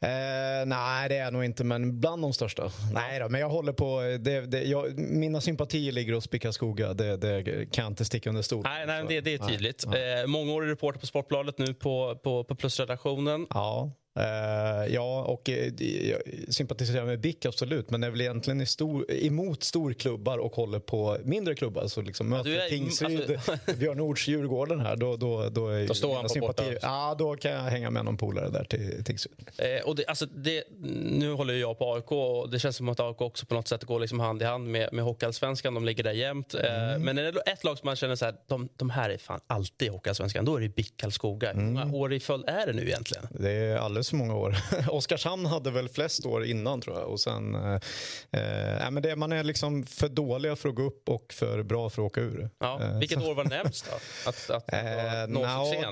[0.00, 2.70] Eh, nej, det är jag nog inte, men bland de största.
[2.92, 4.00] Nej då, men jag håller på...
[4.20, 6.94] Det, det, jag, mina sympatier ligger hos Pickaskoga.
[6.94, 8.62] Det, det kan jag inte sticka under stol.
[8.64, 9.84] Nej, nej det, det är tydligt.
[9.86, 13.46] Nej, eh, mångårig reporter på Sportbladet nu på, på, på Plusredaktionen.
[13.50, 13.90] Ja.
[14.18, 19.62] Uh, ja, och uh, jag sympatiserar med BIK absolut, men är väl egentligen stor, emot
[19.62, 21.86] storklubbar och håller på mindre klubbar.
[21.86, 23.56] Så liksom möter ja, Tingsryd, alltså...
[23.78, 26.78] Björn Nords Djurgården här, då, då, då, är då står han på sympati...
[26.82, 29.34] Ja, då kan jag hänga med någon polare där till Tingsryd.
[29.56, 30.64] Eh, och det, alltså det,
[31.10, 33.84] nu håller jag på AIK och det känns som att AIK också på något sätt
[33.84, 35.74] går liksom hand i hand med, med Hockeyallsvenskan.
[35.74, 36.54] De ligger där jämt.
[36.54, 37.02] Eh, mm.
[37.02, 39.40] men är det ett lag som man känner så här, de, de här är fan
[39.46, 41.52] alltid i Hockeyallsvenskan, då är det BIK Karlskoga.
[41.52, 41.94] Hur många mm.
[41.94, 43.26] år i följd är det nu egentligen?
[43.30, 44.56] Det är alldeles för många år.
[44.88, 47.08] Oskarshamn hade väl flest år innan tror jag.
[47.08, 51.08] Och sen, eh, äh, men det, man är liksom för dåliga för att gå upp
[51.08, 52.50] och för bra för att åka ur.
[52.58, 53.96] Ja, eh, vilket år var närmst då?
[54.30, 54.80] Att, att eh,
[55.28, 55.40] nå?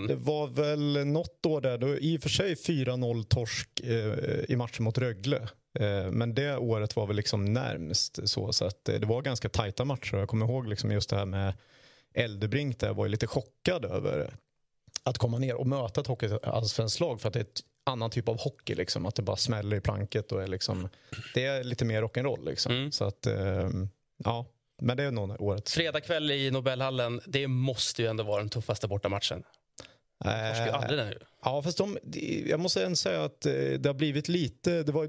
[0.08, 4.56] Det var väl något år där, då, i och för sig 4-0 torsk eh, i
[4.56, 5.48] matchen mot Rögle.
[5.78, 9.84] Eh, men det året var väl liksom närmst så, så att det var ganska tajta
[9.84, 10.16] matcher.
[10.16, 11.54] Jag kommer ihåg liksom just det här med
[12.14, 14.34] Eldebrink där jag var lite chockad över
[15.02, 18.28] att komma ner och möta ett hockeyallsvenskt lag för att det är ett annan typ
[18.28, 18.74] av hockey.
[18.74, 20.32] Liksom, att det bara smäller i planket.
[20.32, 20.88] Och är liksom,
[21.34, 22.44] det är lite mer rock'n'roll.
[22.44, 22.72] Liksom.
[22.72, 22.92] Mm.
[22.92, 23.70] Så att, eh,
[24.24, 24.46] ja.
[24.82, 25.70] Men det är nog året.
[25.70, 29.42] Fredag kväll i Nobelhallen, det måste ju ändå vara den tuffaste bortamatchen.
[30.24, 31.14] Torskar ju aldrig den
[31.44, 31.98] Ja, fast de,
[32.46, 35.08] jag måste ändå säga att eh, det har blivit lite, det var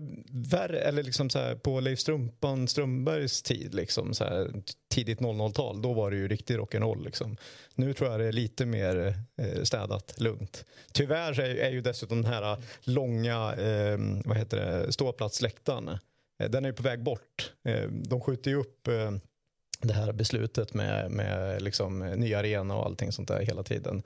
[0.50, 4.52] värre, eller liksom så här, på Leif Strumpan Strömbergs tid, liksom, så här,
[4.90, 7.06] tidigt 00-tal, då var det ju riktig rock'n'roll.
[7.06, 7.38] Liksom.
[7.76, 10.66] Nu tror jag det är lite mer eh, städat, lugnt.
[10.92, 15.90] Tyvärr är, är ju dessutom den här långa eh, vad heter det, ståplatsläktaren,
[16.40, 17.54] eh, den är ju på väg bort.
[17.64, 19.12] Eh, de skjuter ju upp eh,
[19.82, 24.04] det här beslutet med, med liksom, ny arena och allting sånt där hela tiden.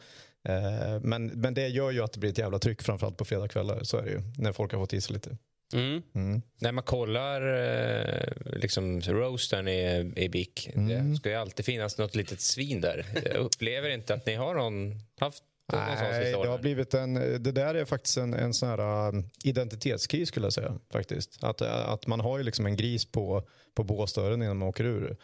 [0.49, 3.83] Eh, men, men det gör ju att det blir ett jävla tryck framförallt på fredagskvällar.
[3.83, 4.21] Så är det ju.
[4.37, 5.37] När folk har fått i sig lite.
[5.73, 6.01] Mm.
[6.15, 6.41] Mm.
[6.59, 11.11] När man kollar eh, liksom, roastern i, i BIK, mm.
[11.11, 13.05] det ska ju alltid finnas något litet svin där.
[13.25, 17.75] Jag upplever inte att ni har någon, haft Nej, det har blivit en, det där
[17.75, 20.79] är faktiskt en, en sån här um, identitetskris skulle jag säga.
[20.91, 21.43] faktiskt.
[21.43, 23.43] Att, att man har ju liksom en gris på,
[23.75, 25.17] på båsdörren innan man åker ur,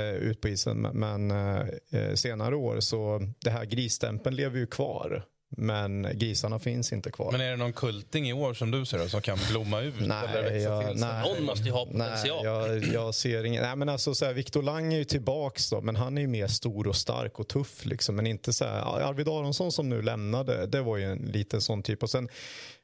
[0.00, 0.80] ut på isen.
[0.80, 5.24] Men eh, senare år så, det här grisstämpeln lever ju kvar.
[5.56, 7.32] Men grisarna finns inte kvar.
[7.32, 10.08] Men är det någon kulting i år som du ser som kan blomma ut eller
[10.08, 12.44] Nej, växa jag, till nej, Någon måste ju ha potential.
[12.44, 13.62] Nej, jag, jag ser ingen...
[13.62, 16.28] Nej, men alltså, så här, Victor Lang är ju tillbaks då, men han är ju
[16.28, 17.84] mer stor och stark och tuff.
[17.84, 21.60] Liksom, men inte så här, Arvid Aronsson som nu lämnade, det var ju en liten
[21.60, 22.02] sån typ.
[22.02, 22.28] Och sen,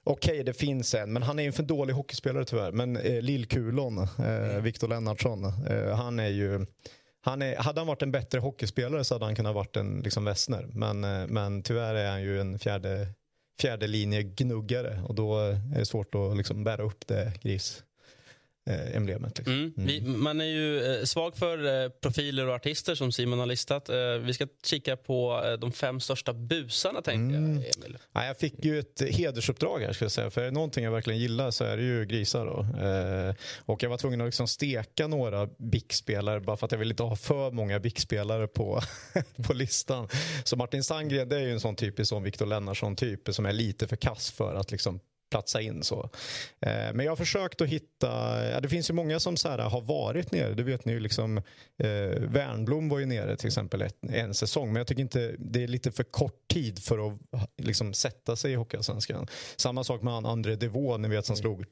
[0.05, 2.73] Okej, det finns en, men han är ju en för dålig hockeyspelare tyvärr.
[2.73, 6.67] Men eh, Lillkulon, eh, Victor Lennartsson, eh, han är ju...
[7.29, 10.25] Han är, hade han varit en bättre hockeyspelare så hade han kunnat varit en liksom
[10.25, 10.69] Wessner.
[10.73, 13.09] Men, eh, men tyvärr är han ju en fjärde,
[13.61, 17.85] fjärde linje gnuggare och då är det svårt att liksom bära upp det gris
[18.69, 19.39] eh, emblemet.
[19.39, 19.55] Liksom.
[19.55, 19.73] Mm.
[19.77, 23.89] Vi, man är ju eh, svag för eh, profiler och artister som Simon har listat.
[23.89, 27.99] Eh, vi ska kika på eh, de fem största busarna tänkte jag, Emil.
[28.13, 30.31] Ja, jag fick ju ett hedersuppdrag här ska jag säga.
[30.31, 32.47] För är det någonting jag verkligen gillar så är det ju grisar.
[32.47, 32.87] Då.
[32.87, 36.93] Eh, och jag var tvungen att liksom steka några BIK-spelare bara för att jag ville
[36.93, 38.81] inte ha för många BIK-spelare på,
[39.47, 40.09] på listan.
[40.45, 43.53] Så Martin Sandgren det är ju en sån typisk sån Victor Lennartsson typ som är
[43.53, 45.01] lite för kass för att liksom
[45.31, 46.11] platsa in så.
[46.61, 48.09] Eh, men jag har försökt att hitta,
[48.51, 51.01] ja, det finns ju många som så här, har varit nere, det vet ni ju
[51.01, 51.37] liksom,
[51.79, 55.63] eh, Wernblom var ju nere till exempel ett, en säsong, men jag tycker inte, det
[55.63, 57.19] är lite för kort tid för att
[57.57, 59.27] liksom sätta sig i Hockeyallsvenskan.
[59.57, 61.65] Samma sak med han André Devaux, ni vet som slog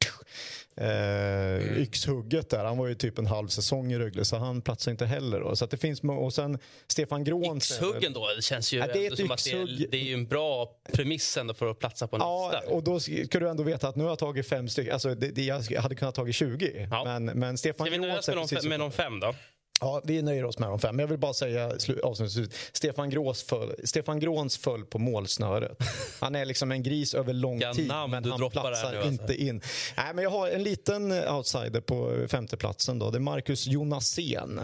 [0.77, 4.91] eh, yxhugget där, han var ju typ en halv säsong i Rögle, så han platsar
[4.91, 5.57] inte heller då.
[5.57, 7.71] Så det finns, och sen Stefan Gråns...
[7.71, 9.91] Yxhuggen då, det känns ju Ja, det är som att det är, yxhugg.
[9.91, 12.75] det är ju en bra premiss ändå för att platsa på en Ja, lista.
[12.75, 14.93] och då ska du ändå veta att nu har jag tagit fem stycken.
[14.93, 16.89] Alltså, det, det, jag hade kunnat tagit 20.
[17.05, 19.35] Men, men Stefan Ska vi nöja oss med de, med de fem då?
[19.81, 20.97] Ja, vi nöjer oss med de fem.
[20.97, 22.71] Men jag vill bara säga slu- avslutningsvis.
[22.73, 25.79] Stefan, Grås föll, Stefan Gråns föll på målsnöret.
[26.21, 29.11] Han är liksom en gris över lång Vilka tid, namn men han platsar nu, alltså.
[29.11, 29.61] inte in.
[29.97, 32.99] Nej, men jag har en liten outsider på femteplatsen.
[32.99, 33.11] Då.
[33.11, 34.61] Det är Marcus Jonasén.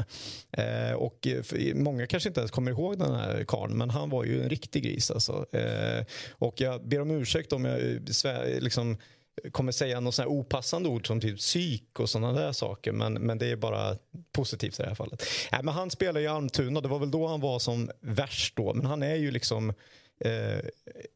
[0.53, 4.25] Eh, och eh, många kanske inte ens kommer ihåg den här karln, men han var
[4.25, 5.11] ju en riktig gris.
[5.11, 5.47] Alltså.
[5.57, 7.81] Eh, och jag ber om ursäkt om jag
[8.63, 8.97] liksom,
[9.53, 12.93] kommer säga något här opassande ord som typ psyk och sådana där saker.
[12.93, 13.97] Men, men det är bara
[14.33, 15.22] positivt i det här fallet.
[15.53, 18.74] Äh, men han spelar i Almtuna, det var väl då han var som värst då.
[18.74, 19.70] Men han är ju liksom
[20.24, 20.59] eh,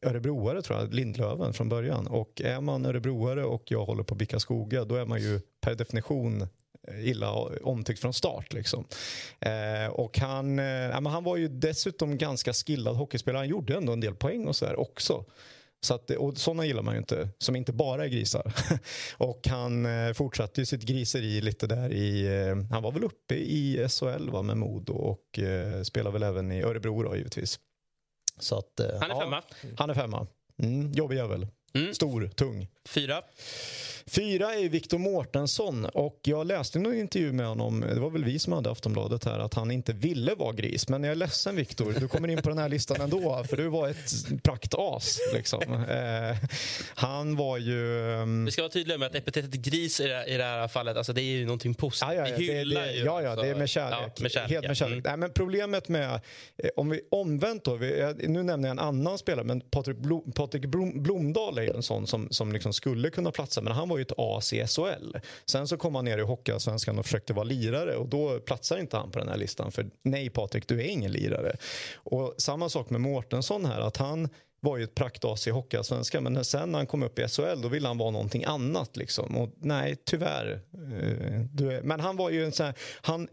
[0.03, 2.07] örebroare tror jag, Lindlöven från början.
[2.07, 5.75] Och är man örebroare och jag håller på bicka skoga då är man ju per
[5.75, 6.43] definition
[6.89, 8.53] eh, illa omtyckt från start.
[8.53, 8.85] Liksom.
[9.41, 13.41] Eh, och han, eh, äh, men han var ju dessutom ganska skillad hockeyspelare.
[13.41, 15.25] Han gjorde ändå en del poäng och så där också.
[15.81, 18.53] Så att, och sådana gillar man ju inte, som inte bara är grisar.
[19.16, 23.35] och han eh, fortsatte ju sitt griseri lite där i, eh, han var väl uppe
[23.35, 27.59] i SHL va, med Modo och eh, spelar väl även i Örebro då givetvis.
[28.39, 29.43] Så att, eh, Han är ja, femma.
[29.77, 30.27] Han är femma.
[30.62, 31.47] Mm, jobbig jävel.
[31.93, 32.68] Stor, tung.
[32.87, 33.22] Fyra.
[34.09, 38.39] Fyra är Viktor Mårtensson och jag läste någon intervju med honom, det var väl vi
[38.39, 40.89] som hade Aftonbladet här, att han inte ville vara gris.
[40.89, 43.68] Men jag är ledsen Viktor, du kommer in på den här listan ändå för du
[43.68, 45.18] var ett praktas.
[45.34, 45.62] Liksom.
[45.72, 46.37] Eh,
[46.95, 48.12] han var ju...
[48.14, 50.97] ehm, Vi ska vara tydliga med att epitetet gris i det, i det här fallet,
[50.97, 52.14] alltså det är ju någonting positivt.
[52.16, 54.12] Ja, ja, Vi det, hyllar det, ju ja, ja, alltså- det är med kärlek.
[54.16, 54.93] Ja, med kärlek Helt med kärlek.
[54.93, 55.03] Mm.
[55.07, 56.11] Nej, men problemet med,
[56.57, 60.32] eh, om vi omvänt då, vi, nu nämner jag en annan spelare, men Patrik, Blom,
[60.32, 63.89] Patrik Blom, Blomdahl är ju en sån som, som liksom skulle kunna platsa, men han
[63.89, 65.16] var ju ett as i SHL.
[65.47, 68.97] Sen så kom han ner i Hockeyallsvenskan och försökte vara lirare och då platsar inte
[68.97, 71.57] han på den här listan, för nej Patrik, du är ingen lirare.
[71.95, 74.29] Och samma sak med Mårtensson här, att han
[74.61, 77.68] var ju ett praktas i Hockeyallsvenskan men sen när han kom upp i SHL då
[77.68, 78.97] ville han vara någonting annat.
[78.97, 79.37] Liksom.
[79.37, 80.61] Och nej, tyvärr.
[80.74, 82.74] Eh, men han var ju en sån här...
[83.01, 83.29] Han,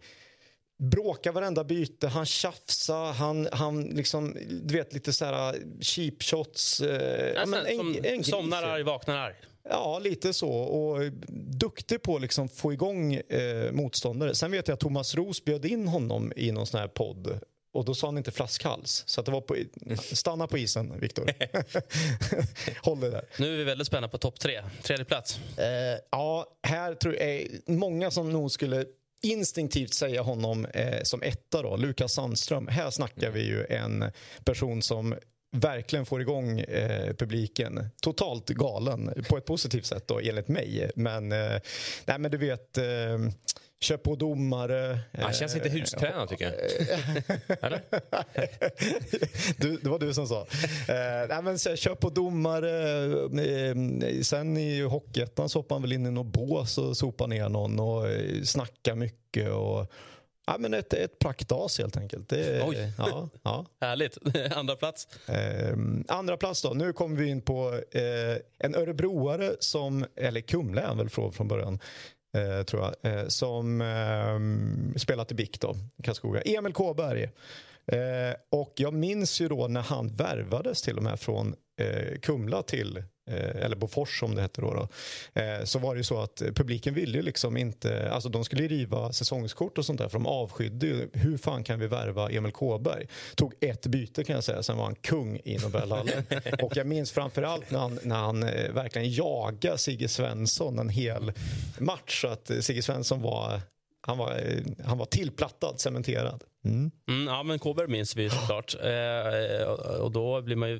[0.91, 6.81] bråkar varenda byte, han tjafsar, han, han liksom, du vet lite så här cheap shots.
[6.81, 8.67] Eh, ja, Alltså, men en- som en somnar ja.
[8.69, 9.33] arg, vaknar arg.
[9.69, 10.49] Ja, lite så.
[10.51, 11.11] Och
[11.59, 14.35] duktig på att liksom få igång eh, motståndare.
[14.35, 17.39] Sen vet jag att Thomas Roos bjöd in honom i någon sån här podd.
[17.73, 19.03] Och då sa han inte flaskhals.
[19.07, 19.55] Så att det var på,
[20.15, 21.25] stanna på isen, Viktor.
[22.85, 23.25] Håll dig där.
[23.37, 24.61] Nu är vi väldigt spända på topp tre.
[24.83, 25.39] Tredje plats.
[25.57, 28.85] Eh, ja, här tror jag är många som nog skulle
[29.23, 32.67] instinktivt säga honom eh, som etta då, Lukas Sandström.
[32.67, 34.11] Här snackar vi ju en
[34.43, 35.15] person som
[35.53, 37.89] verkligen får igång eh, publiken.
[38.01, 40.91] Totalt galen, på ett positivt sätt då, enligt mig.
[40.95, 41.59] Men, eh,
[42.05, 42.83] nej, men du vet, eh,
[43.83, 44.99] kör på domare.
[45.13, 46.53] Han känns lite hustränad tycker jag.
[47.63, 47.81] Eller?
[49.57, 50.39] du, det var du som sa.
[50.41, 53.03] Eh, nej, men kör på domare.
[53.43, 57.49] Eh, sen i Hockeyettan så hoppar han väl in i något bås och sopar ner
[57.49, 59.51] någon och eh, snackar mycket.
[59.51, 59.91] Och,
[60.45, 62.29] ja, men ett, ett praktas helt enkelt.
[62.29, 62.91] Det, Oj.
[62.97, 63.65] Ja, ja.
[63.81, 64.17] Härligt.
[64.55, 65.07] Andra plats.
[65.27, 65.77] Eh,
[66.07, 66.69] andra plats då.
[66.69, 71.33] Nu kommer vi in på eh, en örebroare som, eller Kumla är han väl från,
[71.33, 71.79] från början.
[72.33, 76.41] Eh, tror jag, eh, som eh, spelat i BIK då, Karlskoga.
[76.41, 77.23] Emil Kåberg.
[77.85, 82.63] Eh, och jag minns ju då när han värvades till och med från eh, Kumla
[82.63, 84.87] till eller Bofors som det hette då, då
[85.41, 88.67] eh, så var det ju så att publiken ville ju liksom inte, alltså de skulle
[88.67, 92.51] riva säsongskort och sånt där för de avskydde ju, hur fan kan vi värva Emil
[92.51, 93.07] Kåberg?
[93.35, 96.23] Tog ett byte kan jag säga, sen var han kung i Nobelhallen.
[96.61, 101.31] och jag minns framförallt när han, när han eh, verkligen jagade Sigge Svensson en hel
[101.77, 103.61] match, så att eh, Sigge Svensson var
[104.07, 106.43] han var, eh, han var tillplattad, cementerad.
[106.65, 106.91] Mm.
[107.09, 108.75] Mm, ja, men Kåberg minns vi såklart.
[108.83, 109.67] Eh,
[110.01, 110.79] och då blir man ju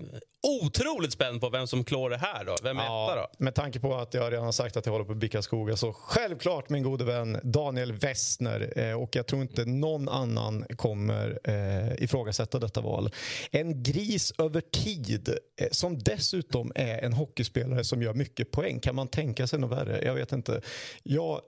[0.61, 2.45] otroligt spänd på vem som klår det här.
[2.45, 2.55] då.
[2.63, 3.28] Vem är Ja, etta då?
[3.38, 5.76] Med tanke på att jag redan har sagt att jag håller på att bicka skogar
[5.76, 11.39] så självklart min gode vän Daniel Westner eh, och jag tror inte någon annan kommer
[11.43, 13.09] eh, ifrågasätta detta val.
[13.51, 18.80] En gris över tid eh, som dessutom är en hockeyspelare som gör mycket poäng.
[18.80, 20.05] Kan man tänka sig något värre?
[20.05, 20.61] Jag vet inte.
[21.03, 21.41] Jag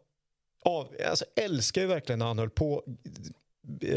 [0.65, 2.83] av, alltså, älskar ju verkligen när han höll på
[3.81, 3.89] eh,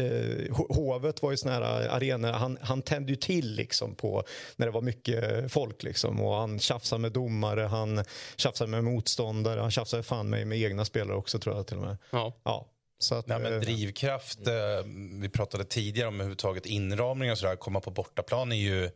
[0.49, 4.23] Ho- Hovet var ju sån här arena, han, han tände ju till liksom på
[4.55, 8.03] när det var mycket folk liksom och han tjafsade med domare, han
[8.35, 11.83] tjafsade med motståndare, han tjafsade fan med, med egna spelare också tror jag till och
[11.83, 11.97] med.
[12.11, 12.33] Ja.
[12.43, 12.65] ja.
[13.01, 14.53] Så att, Nej, men eh, drivkraft, eh,
[15.21, 17.55] vi pratade tidigare om överhuvudtaget inramningar och sådär.
[17.55, 18.89] Komma på bortaplan är ju,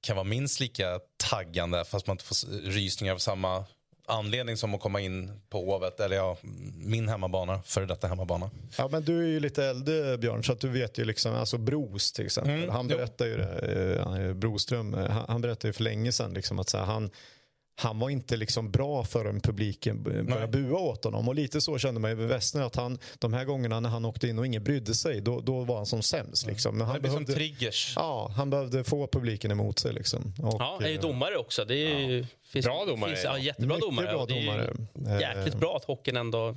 [0.00, 3.64] kan vara minst lika taggande fast man inte får rysningar av samma
[4.06, 6.36] anledning som att komma in på Hovet, eller ja,
[6.76, 8.50] min hemmabana, före detta hemmabana.
[8.78, 11.58] Ja, men du är ju lite äldre Björn, så att du vet ju liksom, alltså
[11.58, 12.54] Bros till exempel.
[12.54, 12.96] Mm, han jo.
[12.96, 16.68] berättar ju det, eh, Broström, eh, han, han berättade ju för länge sedan liksom att
[16.68, 17.10] så här, han,
[17.76, 21.28] han var inte liksom bra förrän publiken började bua åt honom.
[21.28, 24.04] Och lite så kände man ju med Westner att han, de här gångerna när han
[24.04, 26.46] åkte in och ingen brydde sig, då, då var han som sämst.
[26.46, 26.78] Liksom.
[26.78, 27.92] Men Det han blir som behövde, triggers.
[27.96, 29.92] ja, han behövde få publiken emot sig.
[29.92, 30.32] Liksom.
[30.42, 31.64] Och, Ja, är ju eh, domare också.
[31.64, 33.44] Det är ju, finns, Bra domare, Finns, ja, ja.
[33.44, 34.06] jättebra Mycket domare.
[34.06, 35.20] bra och det är ju domare.
[35.20, 35.60] Jäkligt Eh.
[35.60, 36.56] bra att hockeyn ändå...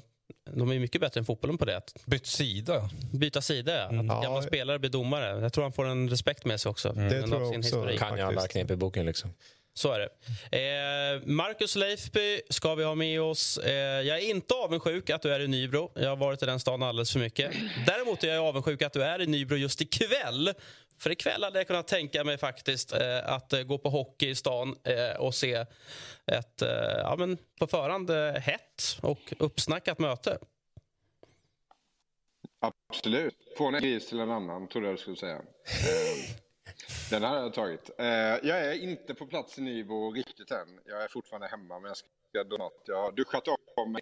[0.55, 1.82] De är mycket bättre än fotbollen på det.
[2.05, 2.89] Bytt sida.
[3.13, 3.84] byta sida, ja.
[3.86, 4.05] Att Mm.
[4.07, 4.22] Ja.
[4.22, 5.41] gamla spelare blir domare.
[5.41, 6.93] Jag tror han får en respekt med sig också.
[6.93, 7.57] Det Ändå tror jag också.
[7.61, 7.99] historik.
[7.99, 9.30] Kan ju alla knep i boken liksom.
[9.78, 10.09] Så är det.
[10.57, 13.57] Eh, Marcus Leifby ska vi ha med oss.
[13.57, 15.91] Eh, jag är inte avundsjuk att du är i Nybro.
[15.95, 17.51] Jag har varit i den stan alldeles för mycket.
[17.86, 20.53] Däremot är jag avundsjuk att du är i Nybro just ikväll.
[20.99, 24.36] För ikväll hade jag kunnat tänka mig faktiskt eh, att eh, gå på hockey i
[24.36, 25.65] stan eh, och se
[26.25, 28.11] ett eh, ja, men på förhand
[28.41, 30.38] hett och uppsnackat möte.
[32.89, 33.36] Absolut.
[33.57, 35.41] Från en gris till en annan, trodde jag du skulle säga.
[37.09, 37.89] Den hade jag tagit.
[37.97, 40.80] Eh, Jag är inte på plats i Nybro riktigt än.
[40.86, 42.73] Jag är fortfarande hemma, men jag ska donat.
[42.86, 43.47] Jag har duschat
[43.78, 44.01] av mig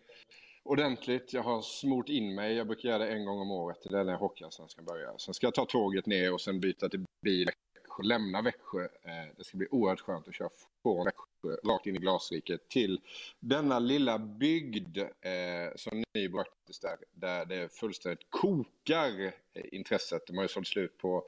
[0.63, 1.33] ordentligt.
[1.33, 2.53] Jag har smort in mig.
[2.55, 3.77] Jag brukar göra det en gång om året.
[3.83, 5.17] Det är när Hockeyallsvenskan börjar.
[5.17, 7.49] Sen ska jag ta tåget ner och sen byta till bil
[7.97, 8.83] och lämna Växjö.
[8.83, 10.49] Eh, Det ska bli oerhört skönt att köra
[10.83, 11.25] från Växjö
[11.63, 13.01] rakt in i glasriket till
[13.39, 16.97] denna lilla bygd eh, som Nybro faktiskt är.
[17.11, 19.21] Där det fullständigt kokar
[19.53, 20.27] eh, intresset.
[20.27, 21.23] De har ju sålt slut på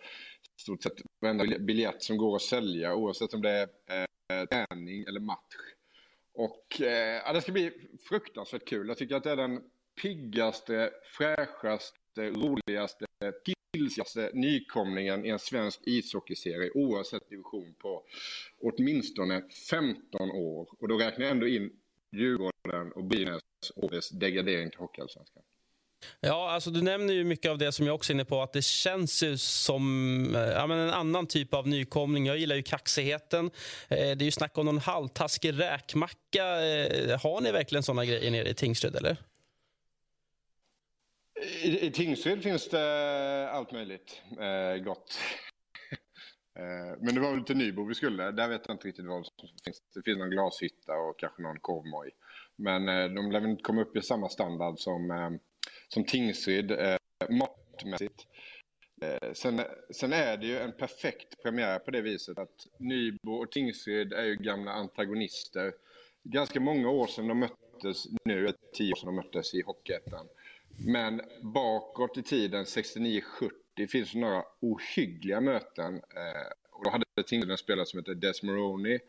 [0.57, 5.19] stort sett varenda biljett som går att sälja oavsett om det är eh, träning eller
[5.19, 5.55] match.
[6.33, 7.71] Och eh, ja, det ska bli
[8.09, 8.87] fruktansvärt kul.
[8.87, 9.63] Jag tycker att det är den
[10.01, 13.05] piggaste, fräschaste, roligaste,
[13.73, 18.03] pilsigaste nykomlingen i en svensk ishockeyserie oavsett division på
[18.61, 20.69] åtminstone 15 år.
[20.79, 21.71] Och då räknar jag ändå in
[22.11, 23.41] Djurgården och Brynäs
[23.75, 25.43] och dess degradering till Hockeyallsvenskan.
[26.19, 28.41] Ja, alltså du nämner ju mycket av det som jag också är inne på.
[28.41, 32.25] Att det känns ju som eh, ja, men en annan typ av nykomling.
[32.25, 33.45] Jag gillar ju kaxigheten.
[33.89, 36.65] Eh, det är ju snack om någon halvtaskig räkmacka.
[36.65, 39.17] Eh, har ni verkligen såna grejer nere i Tingsryd, eller?
[41.63, 45.19] I, I Tingsryd finns det allt möjligt eh, gott.
[46.59, 48.31] Eh, men det var väl till Nybro vi skulle.
[48.31, 49.81] Där vet jag inte riktigt vad som finns.
[49.93, 52.11] Det finns någon glashytta och kanske någon korvmoj.
[52.55, 55.29] Men eh, de lär väl inte komma upp i samma standard som, eh,
[55.93, 56.97] som Tingsryd eh,
[57.29, 58.27] matmässigt.
[59.01, 63.51] Eh, sen, sen är det ju en perfekt premiär på det viset att Nybro och
[63.51, 65.73] Tingsryd är ju gamla antagonister.
[66.23, 69.61] Ganska många år sedan de möttes, nu är det tio år sedan de möttes i
[69.61, 70.27] Hockeyettan.
[70.85, 75.95] Men bakåt i tiden, 69-70, finns det några ohyggliga möten.
[75.95, 78.99] Eh, och då hade Tingsryd en spelare som hette Desmoroni.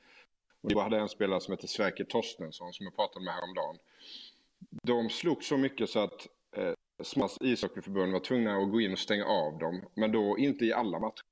[0.60, 3.78] Och då hade en spelare som hette Sverker Torstensson som jag pratade med häromdagen.
[4.82, 6.26] De slog så mycket så att
[6.56, 6.72] eh,
[7.02, 9.88] Smas ishockeyförbund var tvungna att gå in och stänga av dem.
[9.94, 11.22] Men då inte i alla matcher.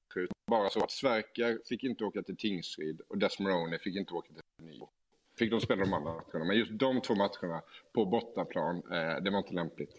[0.51, 4.29] Bara så att Sverker fick inte åka till Tingsryd och Des Moroni fick inte åka
[4.33, 4.91] till Nybro.
[5.39, 6.45] Fick de spela de andra matcherna.
[6.45, 7.63] Men just de två matcherna
[7.95, 9.91] på bortaplan, eh, det var inte lämpligt.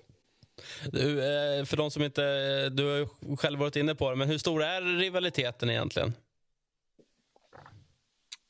[0.92, 2.22] Du, eh, för de som inte...
[2.70, 6.14] Du har ju själv varit inne på det, men hur stor är rivaliteten egentligen?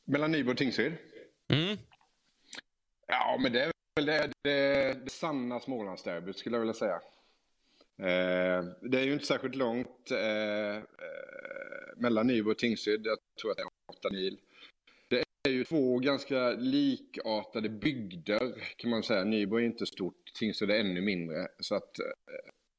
[0.06, 0.94] Mellan Nybro och Tingsryd?
[1.54, 1.78] Mm.
[3.08, 3.72] Ja, men det är
[4.06, 7.02] det, det, det sanna Smålandsderbyt skulle jag vilja säga.
[8.00, 10.82] Eh, det är ju inte särskilt långt eh, eh,
[11.98, 13.06] mellan Nybro och Tingsryd.
[13.06, 14.38] Jag tror att det är åtta mil.
[15.08, 19.24] Det är ju två ganska likartade bygder kan man säga.
[19.24, 21.48] Nybro är inte stort, Tingsryd är ännu mindre.
[21.60, 22.06] Så att eh,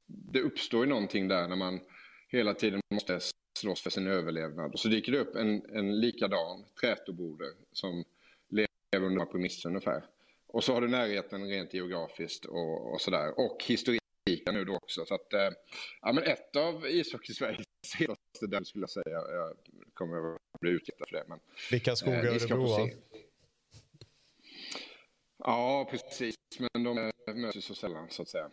[0.07, 1.81] det uppstår ju någonting där när man
[2.29, 3.21] hela tiden måste
[3.59, 4.73] slåss för sin överlevnad.
[4.73, 8.05] Och så dyker det upp en, en likadan trätobroder som
[8.51, 10.03] lever under de här premisserna ungefär.
[10.49, 13.39] Och så har du närheten rent geografiskt och, och sådär.
[13.39, 15.05] Och historiken nu då också.
[15.07, 15.51] Så att, eh,
[16.03, 17.67] ja men ett av ishockey-Sveriges
[17.99, 19.19] hetaste där skulle jag säga.
[19.33, 19.57] Jag
[19.95, 21.25] kommer att bli utretad för det.
[21.29, 21.41] Men,
[21.71, 22.97] Vilka skogar eh, Örebro se.
[25.39, 26.35] Ja, precis.
[26.59, 28.51] Men de möts ju så sällan så att säga.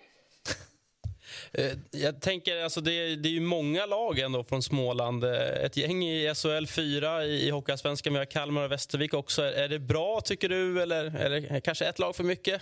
[1.53, 5.23] Eh, Jag tänker, alltså det, är- det är ju många lag ändå från Småland.
[5.23, 8.13] Eh, Ett gäng i SHL 4 i, i Hockeyallsvenskan.
[8.13, 9.41] Vi har Kalmar och Västervik också.
[9.41, 12.61] Är, är det bra, tycker du, eller det kanske ett lag för mycket?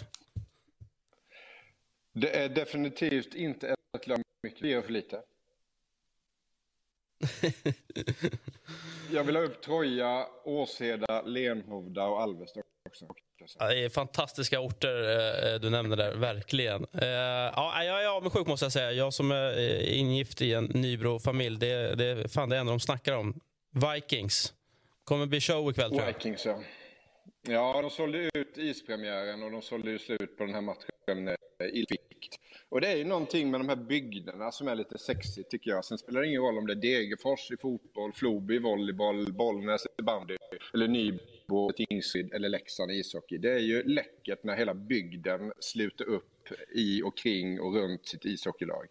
[2.13, 5.21] Det är definitivt inte ett lag mycket, det är för lite.
[9.11, 12.59] Jag vill ha upp Troja, Åseda, Lenhovda och Alvesta
[12.89, 13.15] också.
[13.59, 16.85] Ja, det är fantastiska orter eh, du nämner där, verkligen.
[16.93, 18.91] Eh, ja, jag är avundsjuk måste jag säga.
[18.91, 22.79] Jag som är eh, ingift i en Nybro-familj, det, det, fan, det är en de
[22.79, 23.39] snackar om.
[23.93, 24.53] Vikings.
[25.03, 26.13] Kommer bli show ikväll tror jag.
[26.13, 26.59] Vikings, ja.
[27.47, 31.29] Ja, de sålde ut ispremiären och de sålde ju slut på den här matchen
[31.73, 32.39] i vikt.
[32.69, 35.85] Och det är ju någonting med de här bygderna som är lite sexigt tycker jag.
[35.85, 39.85] Sen spelar det ingen roll om det är Degerfors i fotboll, Floby i volleyboll, Bollnäs
[39.99, 40.37] i bandy
[40.73, 41.19] eller Nybro,
[41.75, 43.37] Tingsryd eller Leksand i ishockey.
[43.37, 46.29] Det är ju läckert när hela bygden sluter upp
[46.75, 48.87] i och kring och runt sitt ishockeylag.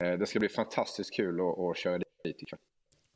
[0.00, 2.60] Eh, Det ska bli fantastiskt kul att, att köra dit ikväll.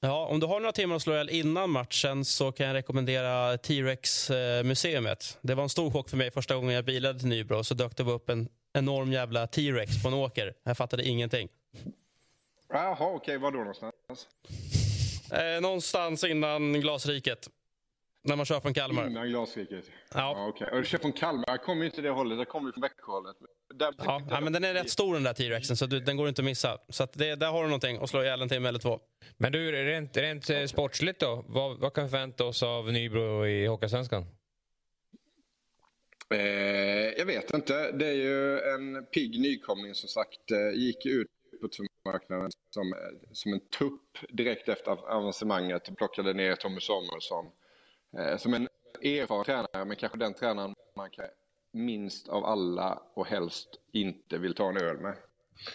[0.01, 3.59] Ja, om du har några timmar att slå ihjäl innan matchen så kan jag rekommendera
[3.59, 5.39] T-Rex-museet.
[5.43, 7.65] Det var en stor chock för mig första gången jag bilade till Nybro.
[7.65, 10.55] Så dök det upp en enorm jävla T-Rex på en åker.
[10.63, 11.49] Jag fattade ingenting.
[12.69, 13.93] Jaha, okej, var då någonstans?
[15.33, 17.49] Eh, någonstans innan Glasriket.
[18.27, 19.07] När man kör från Kalmar.
[19.07, 19.85] Innan Glasriket?
[20.15, 20.47] Ja.
[20.49, 20.69] okej.
[20.73, 21.45] Och du kör från Kalmar?
[21.47, 23.37] Jag kommer ju inte det hållet, jag kommer ju från Växjöhållet.
[23.75, 26.29] Där Ja, ja, men den är rätt stor den där T-Rexen, så du, den går
[26.29, 26.79] inte att missa.
[26.89, 29.01] Så att det, där har du någonting att slå ihjäl en timme eller två.
[29.37, 31.45] Men du, rent, rent eh, sportsligt då?
[31.49, 34.27] Vad, vad kan vi förvänta oss av Nybro i Hockeyallsvenskan?
[36.31, 36.39] Eh,
[37.19, 37.93] jag vet inte.
[37.93, 40.51] Det är ju en pigg nykomling som sagt.
[40.51, 41.29] Eh, gick ut
[41.61, 41.69] på
[42.11, 42.99] marknaden som, eh,
[43.33, 47.47] som en tupp direkt efter avancemanget och plockade ner Tommy Samuelsson.
[48.19, 48.69] Eh, som en
[49.03, 51.27] erfaren tränare, men kanske den tränaren man kan
[51.73, 55.17] minst av alla och helst inte vill ta en öl med.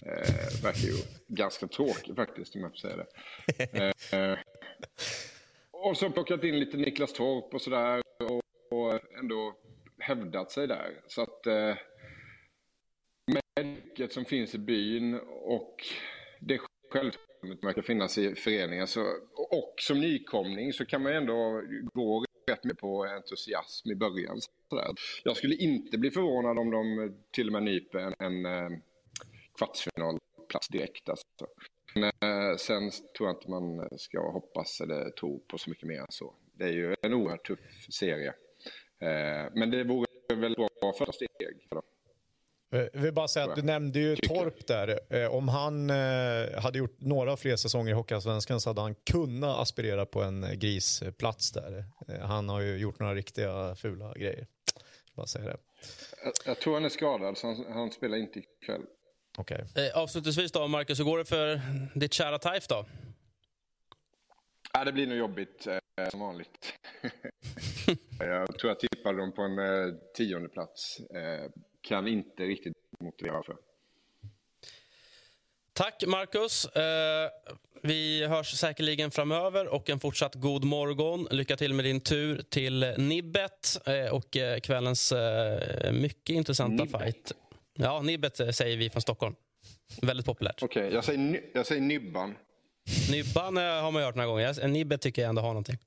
[0.02, 0.94] Eh, verkar ju
[1.28, 3.08] ganska tråkigt faktiskt om jag får säga det.
[4.12, 4.38] Eh,
[5.72, 9.56] och så plockat in lite Niklas Torp och sådär och, och ändå
[9.98, 11.02] hävdat sig där.
[11.08, 11.76] Så att eh,
[13.26, 15.86] med mycket som finns i byn och
[16.40, 16.60] det
[16.92, 19.02] självförtroendet som verkar finnas i föreningen så,
[19.52, 21.64] och som nykomling så kan man ju ändå
[21.94, 24.40] gå rätt med på entusiasm i början.
[24.70, 24.88] Sådär.
[25.24, 28.78] Jag skulle inte bli förvånad om de till och med nyper en, en eh,
[29.58, 31.10] kvartsfinalplats direkt.
[31.10, 31.26] Alltså.
[31.96, 36.00] Men eh, sen tror jag inte man ska hoppas eller tro på så mycket mer
[36.00, 36.34] än så.
[36.54, 38.34] Det är ju en oerhört tuff serie.
[39.00, 41.86] Eh, men det vore väl bra första steg för dem.
[42.72, 45.00] Eh, Jag vill bara säga att du nämnde ju Torp där.
[45.16, 49.58] Eh, Om han eh, hade gjort några fler säsonger i Hockeyallsvenskan så hade han kunnat
[49.60, 51.86] aspirera på en grisplats där.
[52.22, 54.48] Han har ju gjort några riktiga fula grejer.
[55.16, 55.58] Bara säga det.
[56.24, 58.82] Jag, jag tror han är skadad så han, han spelar inte ikväll.
[59.38, 59.66] Okej.
[59.76, 61.62] Eh, avslutningsvis då, Marcus, hur går det för
[61.96, 62.86] ditt kära Taif då?
[64.74, 66.74] Ja, det blir nog jobbigt eh, som vanligt.
[68.20, 71.00] jag tror jag tippade dem på en eh, tionde plats.
[71.00, 71.52] Eh,
[71.90, 73.56] kan inte riktigt motivera varför.
[75.74, 76.66] Tack, Marcus.
[76.66, 77.30] Eh,
[77.84, 81.28] vi hörs säkerligen framöver och en fortsatt god morgon.
[81.32, 87.02] Lycka till med din tur till Nibbet eh, och eh, kvällens eh, mycket intressanta Nibbet?
[87.02, 87.32] fight.
[87.74, 89.36] Ja, Nibbet säger vi från Stockholm.
[90.02, 90.64] Väldigt populärt.
[90.64, 92.36] Okej, jag, säger, jag säger Nybban.
[93.12, 94.64] Nibban eh, har man hört några gånger.
[94.64, 95.78] En Nibbet tycker jag ändå har någonting.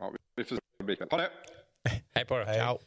[0.00, 1.06] Ja, vi får se.
[1.10, 1.30] Ha det!
[2.14, 2.58] Hej på dig.
[2.58, 2.78] Ciao.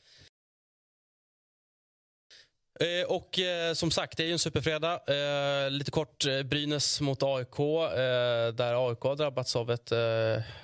[2.80, 4.99] Eh, och eh, som sagt, det är ju en superfredag.
[5.07, 7.59] Eh, lite kort, eh, Brynäs mot AIK.
[7.59, 9.99] Eh, där AIK har drabbats av ett, eh,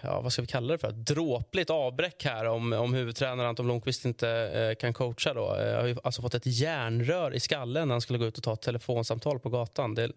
[0.01, 4.05] ja, vad ska vi kalla det för, dråpligt avbräck här om, om huvudtränaren Anton Blomqvist
[4.05, 5.33] inte eh, kan coacha.
[5.33, 5.55] Då.
[5.55, 8.43] Eh, har ju alltså fått ett järnrör i skallen när han skulle gå ut och
[8.43, 9.95] ta ett telefonsamtal på gatan.
[9.95, 10.11] Det,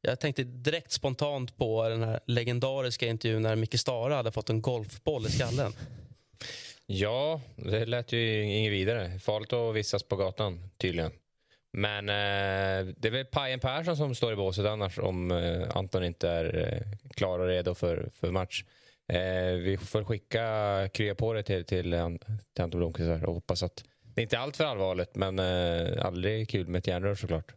[0.00, 4.62] jag tänkte direkt spontant på den här legendariska intervjun när Micke Stara hade fått en
[4.62, 5.72] golfboll i skallen.
[6.90, 9.18] Ja, det lät ju inget vidare.
[9.18, 11.12] Farligt att vistas på gatan tydligen.
[11.72, 16.04] Men eh, det är väl Pajen Persson som står i båset annars om eh, Anton
[16.04, 18.64] inte är eh, klar och redo för, för match.
[19.12, 21.90] Eh, vi får skicka krya på det till, till,
[22.54, 26.48] till Anton Blomqvist och hoppas att det inte är allt för allvarligt men eh, aldrig
[26.48, 27.52] kul med ett järnrör såklart.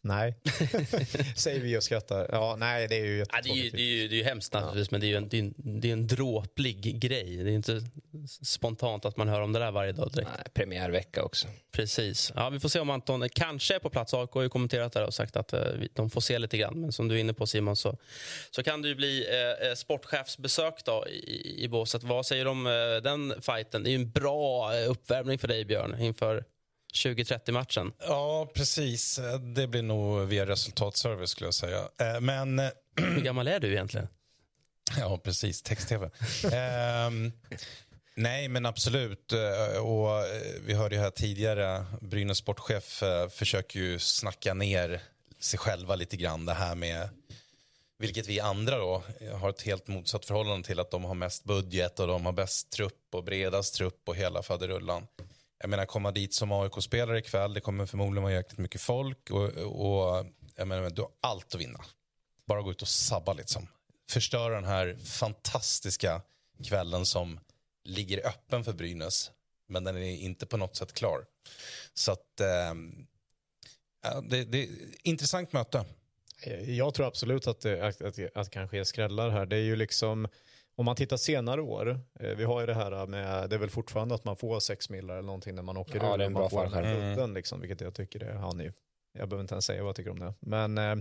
[0.00, 0.34] Nej,
[1.36, 2.28] säger vi och skrattar.
[2.32, 4.24] Ja, nej, det är ju ja, det, är ju, det, är ju, det är ju
[4.24, 7.36] hemskt naturligtvis, men det är ju en, det är en, det är en dråplig grej.
[7.36, 7.80] Det är inte
[8.42, 10.30] spontant att man hör om det där varje dag direkt.
[10.36, 11.48] Nej, premiärvecka också.
[11.72, 12.32] Precis.
[12.36, 14.14] Ja, vi får se om Anton kanske är på plats.
[14.14, 15.60] AIK har ju kommenterat det och sagt att uh,
[15.92, 16.80] de får se lite grann.
[16.80, 17.96] Men som du är inne på Simon så,
[18.50, 22.02] så kan det ju bli uh, sportchefsbesök då i, i båset.
[22.02, 23.82] Vad säger du om uh, den fighten?
[23.82, 26.44] Det är ju en bra uppvärmning för dig Björn inför
[27.02, 29.20] 2030 matchen Ja, precis.
[29.54, 31.88] Det blir nog via resultatservice skulle jag säga.
[32.00, 32.58] Eh, men...
[32.58, 34.08] Eh, Hur gammal är du egentligen?
[34.98, 35.62] Ja, precis.
[35.62, 36.10] Text-tv.
[37.06, 37.32] um,
[38.14, 39.32] nej, men absolut.
[39.32, 40.24] Eh, och
[40.66, 45.00] vi hörde ju här tidigare, Brynäs sportchef försöker ju snacka ner
[45.40, 46.46] sig själva lite grann.
[46.46, 47.08] Det här med
[47.98, 49.02] vilket vi andra då
[49.40, 52.70] har ett helt motsatt förhållande till att de har mest budget och de har bäst
[52.70, 55.06] trupp och bredast trupp och hela faderullan.
[55.60, 59.48] Jag menar komma dit som AIK-spelare ikväll, det kommer förmodligen vara jäkligt mycket folk och,
[59.56, 61.84] och jag menar, du har allt att vinna.
[62.46, 63.68] Bara gå ut och sabba liksom.
[64.10, 66.22] Förstöra den här fantastiska
[66.64, 67.40] kvällen som
[67.84, 69.30] ligger öppen för Brynäs,
[69.68, 71.24] men den är inte på något sätt klar.
[71.94, 72.74] Så att, eh,
[74.22, 74.68] det, det är
[75.02, 75.84] intressant möte.
[76.66, 79.46] Jag tror absolut att det, att, att, att det kan ske skrällar här.
[79.46, 80.28] Det är ju liksom
[80.78, 83.70] om man tittar senare år, eh, vi har ju det här med, det är väl
[83.70, 86.18] fortfarande att man får sex millar eller någonting när man åker ja, ur.
[86.18, 87.18] Det är en bra fallskärm.
[87.18, 87.34] Mm.
[87.34, 88.72] Liksom, vilket jag tycker är, han är
[89.18, 90.34] jag behöver inte ens säga vad jag tycker om det.
[90.40, 90.92] Men, eh,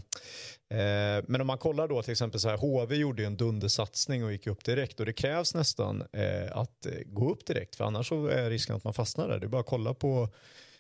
[0.79, 4.25] eh, men om man kollar då till exempel så här, HV gjorde ju en dundersatsning
[4.25, 7.83] och gick upp direkt och det krävs nästan eh, att eh, gå upp direkt för
[7.83, 9.39] annars så är risken att man fastnar där.
[9.39, 10.29] Det är bara att kolla på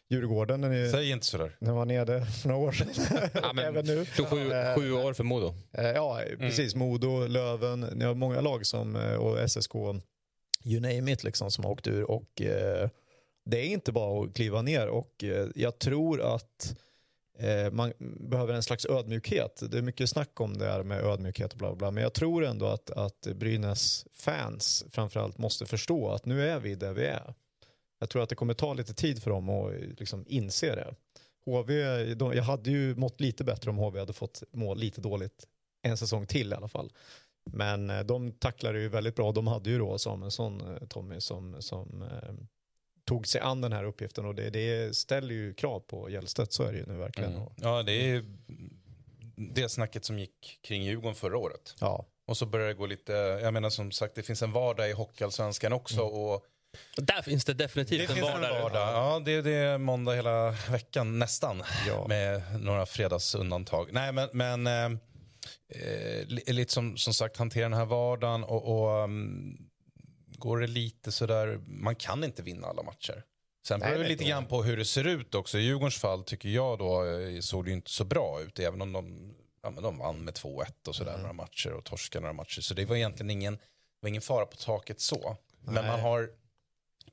[0.09, 0.61] Djurgården.
[0.61, 1.55] När ni, Säg inte sådär.
[1.59, 2.87] När man är det för några år sedan.
[3.33, 4.05] ja, men, Även nu.
[4.05, 5.53] Tog sju, sju år för Modo.
[5.73, 6.75] Eh, ja, precis.
[6.75, 6.87] Mm.
[6.87, 7.79] Modo, Löven.
[7.79, 9.75] Ni har många lag som, eh, och SSK,
[10.63, 12.11] you name it, liksom, som har åkt ur.
[12.11, 12.89] Och, eh,
[13.45, 16.75] det är inte bara att kliva ner och eh, jag tror att
[17.39, 17.93] eh, man
[18.29, 19.63] behöver en slags ödmjukhet.
[19.71, 21.91] Det är mycket snack om det här med ödmjukhet och bla bla.
[21.91, 26.75] Men jag tror ändå att, att Brynäs fans framförallt måste förstå att nu är vi
[26.75, 27.33] där vi är.
[27.99, 30.95] Jag tror att det kommer ta lite tid för dem att liksom inse det.
[31.45, 35.47] HV, de, jag hade ju mått lite bättre om HV hade fått må lite dåligt
[35.81, 36.91] en säsong till i alla fall.
[37.51, 39.31] Men eh, de tacklade ju väldigt bra.
[39.31, 42.33] De hade ju då Samuelsson, eh, Tommy, som, som eh,
[43.05, 46.63] tog sig an den här uppgiften och det, det ställer ju krav på Gällstedt, så
[46.63, 47.35] är det ju nu verkligen.
[47.35, 47.49] Mm.
[47.55, 48.25] Ja, det är
[49.35, 51.75] det snacket som gick kring Djurgården förra året.
[51.79, 52.05] Ja.
[52.25, 54.93] Och så börjar det gå lite, jag menar som sagt det finns en vardag i
[54.93, 56.13] Hockeyallsvenskan också mm.
[56.13, 56.45] och
[56.95, 58.55] där finns det definitivt det en vardag.
[58.55, 58.93] En vardag.
[58.93, 61.63] Ja, det, det, är måndag hela veckan, nästan.
[61.87, 62.07] Ja.
[62.07, 63.89] Med några fredagsundantag.
[63.91, 64.99] Nej, men, men eh,
[66.27, 69.57] lite som, som sagt, hantera den här vardagen och, och um,
[70.37, 73.23] går det lite sådär, man kan inte vinna alla matcher.
[73.67, 75.57] Sen beror det lite grann på hur det ser ut också.
[75.57, 78.93] I Djurgårdens fall tycker jag då eh, såg det inte så bra ut, även om
[78.93, 81.21] de, ja, men de vann med 2-1 och sådär mm.
[81.21, 82.61] några matcher och torskade några matcher.
[82.61, 83.59] Så det var egentligen ingen,
[83.99, 85.37] var ingen fara på taket så.
[85.59, 85.83] Men Nej.
[85.83, 86.29] man har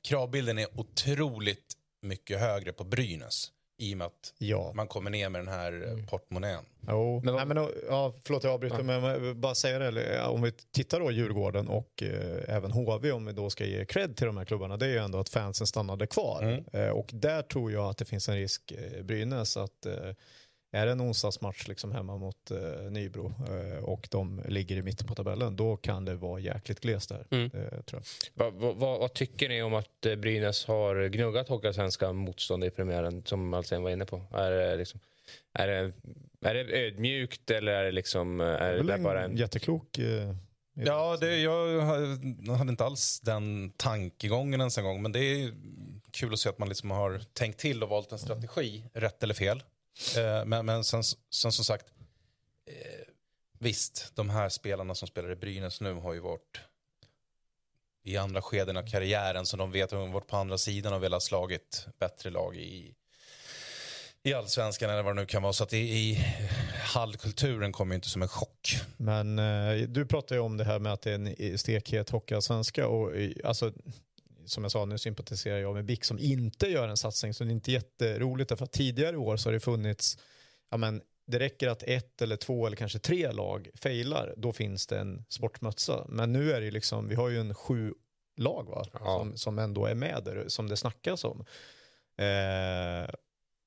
[0.05, 3.51] kravbilden är otroligt mycket högre på Brynäs.
[3.77, 4.71] I och med att ja.
[4.75, 6.07] man kommer ner med den här mm.
[6.07, 6.65] portmonnän.
[6.87, 7.21] Jo.
[7.23, 7.57] Men, Nej, men,
[7.89, 8.83] ja, förlåt jag avbryter, ja.
[8.83, 10.25] men bara säga det.
[10.25, 14.17] Om vi tittar då Djurgården och eh, även HV, om vi då ska ge cred
[14.17, 16.43] till de här klubbarna, det är ju ändå att fansen stannade kvar.
[16.43, 16.65] Mm.
[16.73, 19.93] Eh, och där tror jag att det finns en risk, eh, Brynäs, att eh,
[20.75, 25.07] är det en onsdagsmatch liksom hemma mot eh, Nybro eh, och de ligger i mitten
[25.07, 27.25] på tabellen, då kan det vara jäkligt glest där.
[27.31, 27.51] Mm.
[27.53, 28.01] Eh, tror
[28.33, 28.51] jag.
[28.51, 33.23] Va, va, vad tycker ni om att eh, Brynäs har gnuggat Hockeyallsvenska motstånd i premiären,
[33.25, 34.21] som Alsen var inne på?
[34.31, 34.99] Är det, liksom,
[35.53, 35.93] är det,
[36.41, 38.39] är det ödmjukt eller är det liksom...
[38.39, 39.97] Är det, det bara en jätteklok...
[39.97, 40.35] Eh,
[40.73, 41.81] ja, det, jag
[42.57, 45.51] hade inte alls den tankegången ens en gång, men det är
[46.11, 49.33] kul att se att man liksom har tänkt till och valt en strategi, rätt eller
[49.33, 49.63] fel.
[50.17, 51.85] Eh, men, men sen, sen som sagt,
[52.65, 53.07] eh,
[53.59, 56.59] visst, de här spelarna som spelar i Brynäs nu har ju varit
[58.03, 60.93] i andra skeden av karriären så de vet att de har varit på andra sidan
[60.93, 62.93] och velat slagit bättre lag i,
[64.23, 65.53] i allsvenskan eller vad det nu kan vara.
[65.53, 66.25] Så att i, i
[66.83, 68.77] hallkulturen kommer ju inte som en chock.
[68.97, 72.87] Men eh, du pratar ju om det här med att det är en stekhet hockeyallsvenska
[72.87, 73.11] och
[73.43, 73.73] alltså
[74.45, 77.49] som jag sa, nu sympatiserar jag med BIK som inte gör en satsning, så det
[77.49, 78.49] är inte jätteroligt.
[78.49, 80.17] Därför att tidigare år så har det funnits,
[80.71, 84.87] ja men det räcker att ett eller två eller kanske tre lag failar, då finns
[84.87, 86.05] det en sportmötsa.
[86.09, 87.93] Men nu är det ju liksom, vi har ju en sju
[88.37, 88.85] lag va?
[88.93, 88.99] Ja.
[88.99, 91.45] Som, som ändå är med där, som det snackas om.
[92.17, 93.09] Eh,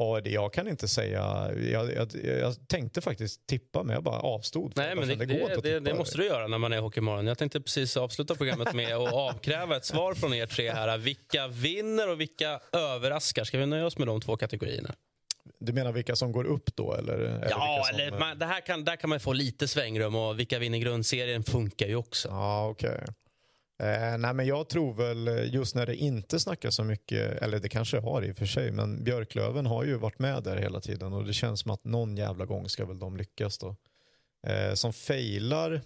[0.01, 1.51] Ja, det, jag kan inte säga.
[1.73, 4.73] Jag, jag, jag tänkte faktiskt tippa, men jag bara avstod.
[4.77, 7.27] Nej, men det, det, det, det, det måste du göra när man är Hockeymorgon.
[7.27, 10.99] Jag tänkte precis avsluta programmet med att avkräva ett svar från er tre här.
[10.99, 13.45] Vilka vinner och vilka överraskar?
[13.45, 14.95] Ska vi nöja oss med de två kategorierna?
[15.59, 16.95] Du menar vilka som går upp då?
[16.95, 20.15] Eller, eller ja, som, eller man, det här kan, där kan man få lite svängrum
[20.15, 22.29] och vilka vinner grundserien funkar ju också.
[22.29, 22.91] Ja, okej.
[22.91, 23.15] Okay.
[23.79, 27.69] Eh, nej men jag tror väl just när det inte snackas så mycket, eller det
[27.69, 31.13] kanske har i och för sig, men Björklöven har ju varit med där hela tiden
[31.13, 33.77] och det känns som att någon jävla gång ska väl de lyckas då.
[34.47, 35.81] Eh, som failar,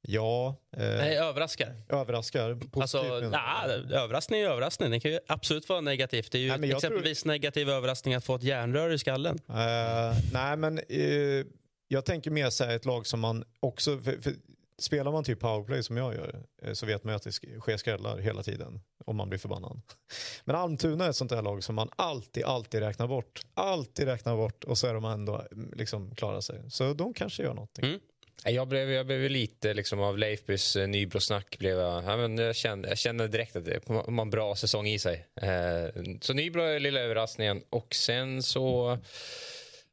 [0.00, 0.56] ja.
[0.76, 1.74] Eh, nej, överraskar.
[1.88, 2.58] Överraskar.
[2.72, 4.90] Alltså, nah, överraskning är överraskning.
[4.90, 6.32] Det kan ju absolut vara negativt.
[6.32, 7.32] Det är ju nej, exempelvis tror...
[7.32, 9.38] negativ överraskning att få ett järnrör i skallen.
[9.48, 11.46] Eh, nej men eh,
[11.88, 14.32] jag tänker mer så ett lag som man också, för, för
[14.78, 17.76] spelar man typ powerplay som jag gör eh, så vet man ju att det sker
[17.76, 19.80] skrällar hela tiden om man blir förbannad.
[20.44, 23.40] Men Almtuna är ett sånt där lag som man alltid, alltid räknar bort.
[23.54, 26.70] Alltid räknar bort och så är de ändå mm, liksom klarar sig.
[26.70, 27.84] Så de kanske gör någonting.
[27.84, 28.00] Mm.
[28.44, 31.58] Jag blev, jag blev lite liksom av Leifbys eh, Nybro-snack.
[31.58, 34.86] Blev jag, ja, men jag, kände, jag kände direkt att det har en bra säsong
[34.86, 35.26] i sig.
[35.42, 37.62] Eh, så Nybro är lilla överraskningen.
[37.70, 38.98] Och sen så...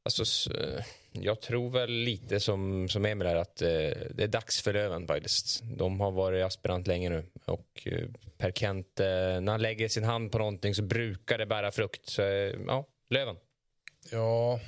[0.04, 0.50] Alltså,
[1.14, 3.68] jag tror väl lite som, som Emil är att eh,
[4.12, 5.64] det är dags för Löven faktiskt.
[5.64, 8.08] De har varit aspirant länge nu och eh,
[8.38, 12.10] Per Kent, eh, när han lägger sin hand på någonting så brukar det bära frukt.
[12.10, 13.36] Så eh, ja, Löven.
[14.12, 14.60] Ja,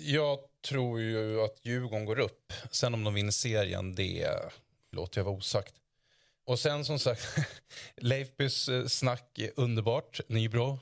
[0.00, 0.38] jag
[0.68, 2.52] tror ju att Djurgården går upp.
[2.70, 4.28] Sen om de vinner serien, det
[4.90, 5.74] låter jag vara osagt.
[6.46, 7.38] Och sen som sagt,
[7.96, 10.20] Leifbys eh, snack är underbart.
[10.28, 10.78] Nybro,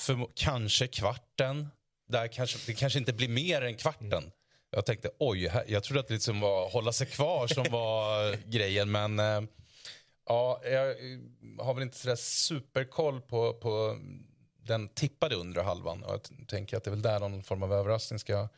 [0.00, 1.68] för kanske kvarten.
[2.08, 4.32] Där kanske, det kanske inte blir mer än kvarten.
[4.74, 8.90] Jag tänkte oj, jag trodde att det liksom var hålla sig kvar som var grejen.
[8.90, 9.42] Men eh,
[10.26, 10.94] ja, jag
[11.58, 13.98] har väl inte sådär superkoll på, på
[14.62, 16.02] den tippade undre halvan.
[16.02, 18.48] Och jag tänker att det är väl där någon form av överraskning ska,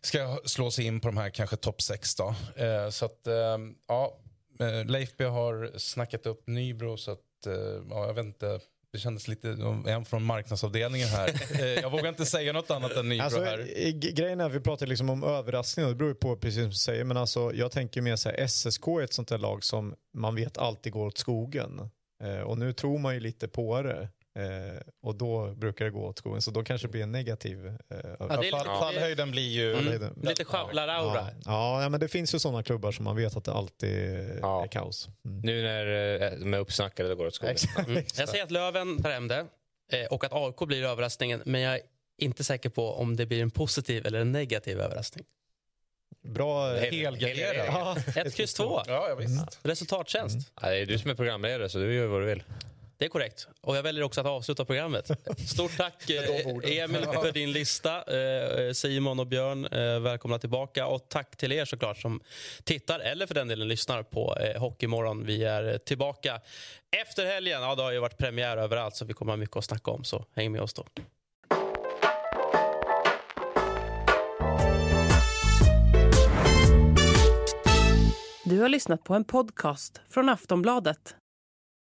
[0.00, 2.14] ska slå sig in på de här kanske topp sex.
[2.14, 2.34] Då.
[2.56, 3.58] Eh, så att eh,
[3.88, 4.18] ja,
[4.60, 7.54] eh, Leifby har snackat upp Nybro så att eh,
[7.90, 8.60] ja, jag vet inte
[8.92, 9.48] det kändes lite,
[9.86, 11.32] en från marknadsavdelningen här.
[11.60, 13.90] Eh, jag vågar inte säga något annat än Nybro alltså, här.
[13.90, 17.04] Grejen är, vi pratar liksom om överraskningar, det beror ju på precis som du säger,
[17.04, 20.34] men alltså, jag tänker mer så här, SSK är ett sånt där lag som man
[20.34, 21.90] vet alltid går åt skogen.
[22.22, 24.08] Eh, och nu tror man ju lite på det.
[24.34, 27.66] Eh, och då brukar det gå åt skogen, så då kanske det blir en negativ...
[27.66, 27.74] Eh,
[28.18, 29.74] ja, fall, fallhöjden blir ju...
[29.74, 30.14] Mm.
[30.22, 31.26] Lite sjabblar-aura.
[31.44, 31.82] Ja.
[31.82, 34.64] ja, men det finns ju sådana klubbar som man vet att det alltid ja.
[34.64, 35.08] är kaos.
[35.24, 35.40] Mm.
[35.40, 35.86] Nu när
[36.22, 37.56] eh, de är uppsnackade, då går det åt skogen.
[37.88, 38.04] Mm.
[38.16, 39.46] Jag säger att Löven tar hem det
[39.92, 41.80] eh, och att AIK blir överraskningen, men jag är
[42.18, 45.24] inte säker på om det blir en positiv eller en negativ överraskning.
[46.22, 47.66] Bra helgarderad.
[47.66, 48.82] Ja, ett kryss två.
[48.86, 49.58] Ja, ja, visst.
[49.62, 50.34] Resultattjänst.
[50.34, 50.44] Mm.
[50.62, 52.42] Ja, det är du som är programledare, så du gör vad du vill.
[53.02, 53.48] Det är korrekt.
[53.60, 55.10] Och jag väljer också att avsluta programmet.
[55.48, 57.96] Stort tack eh, Emil för din lista.
[57.96, 60.86] Eh, Simon och Björn, eh, välkomna tillbaka.
[60.86, 62.20] Och tack till er såklart som
[62.64, 65.26] tittar eller för den delen lyssnar på Hockeymorgon.
[65.26, 66.40] Vi är tillbaka
[67.02, 67.62] efter helgen.
[67.62, 70.04] Ja, det har ju varit premiär överallt så vi kommer ha mycket att snacka om.
[70.04, 70.84] Så häng med oss då.
[78.44, 81.16] Du har lyssnat på en podcast från Aftonbladet.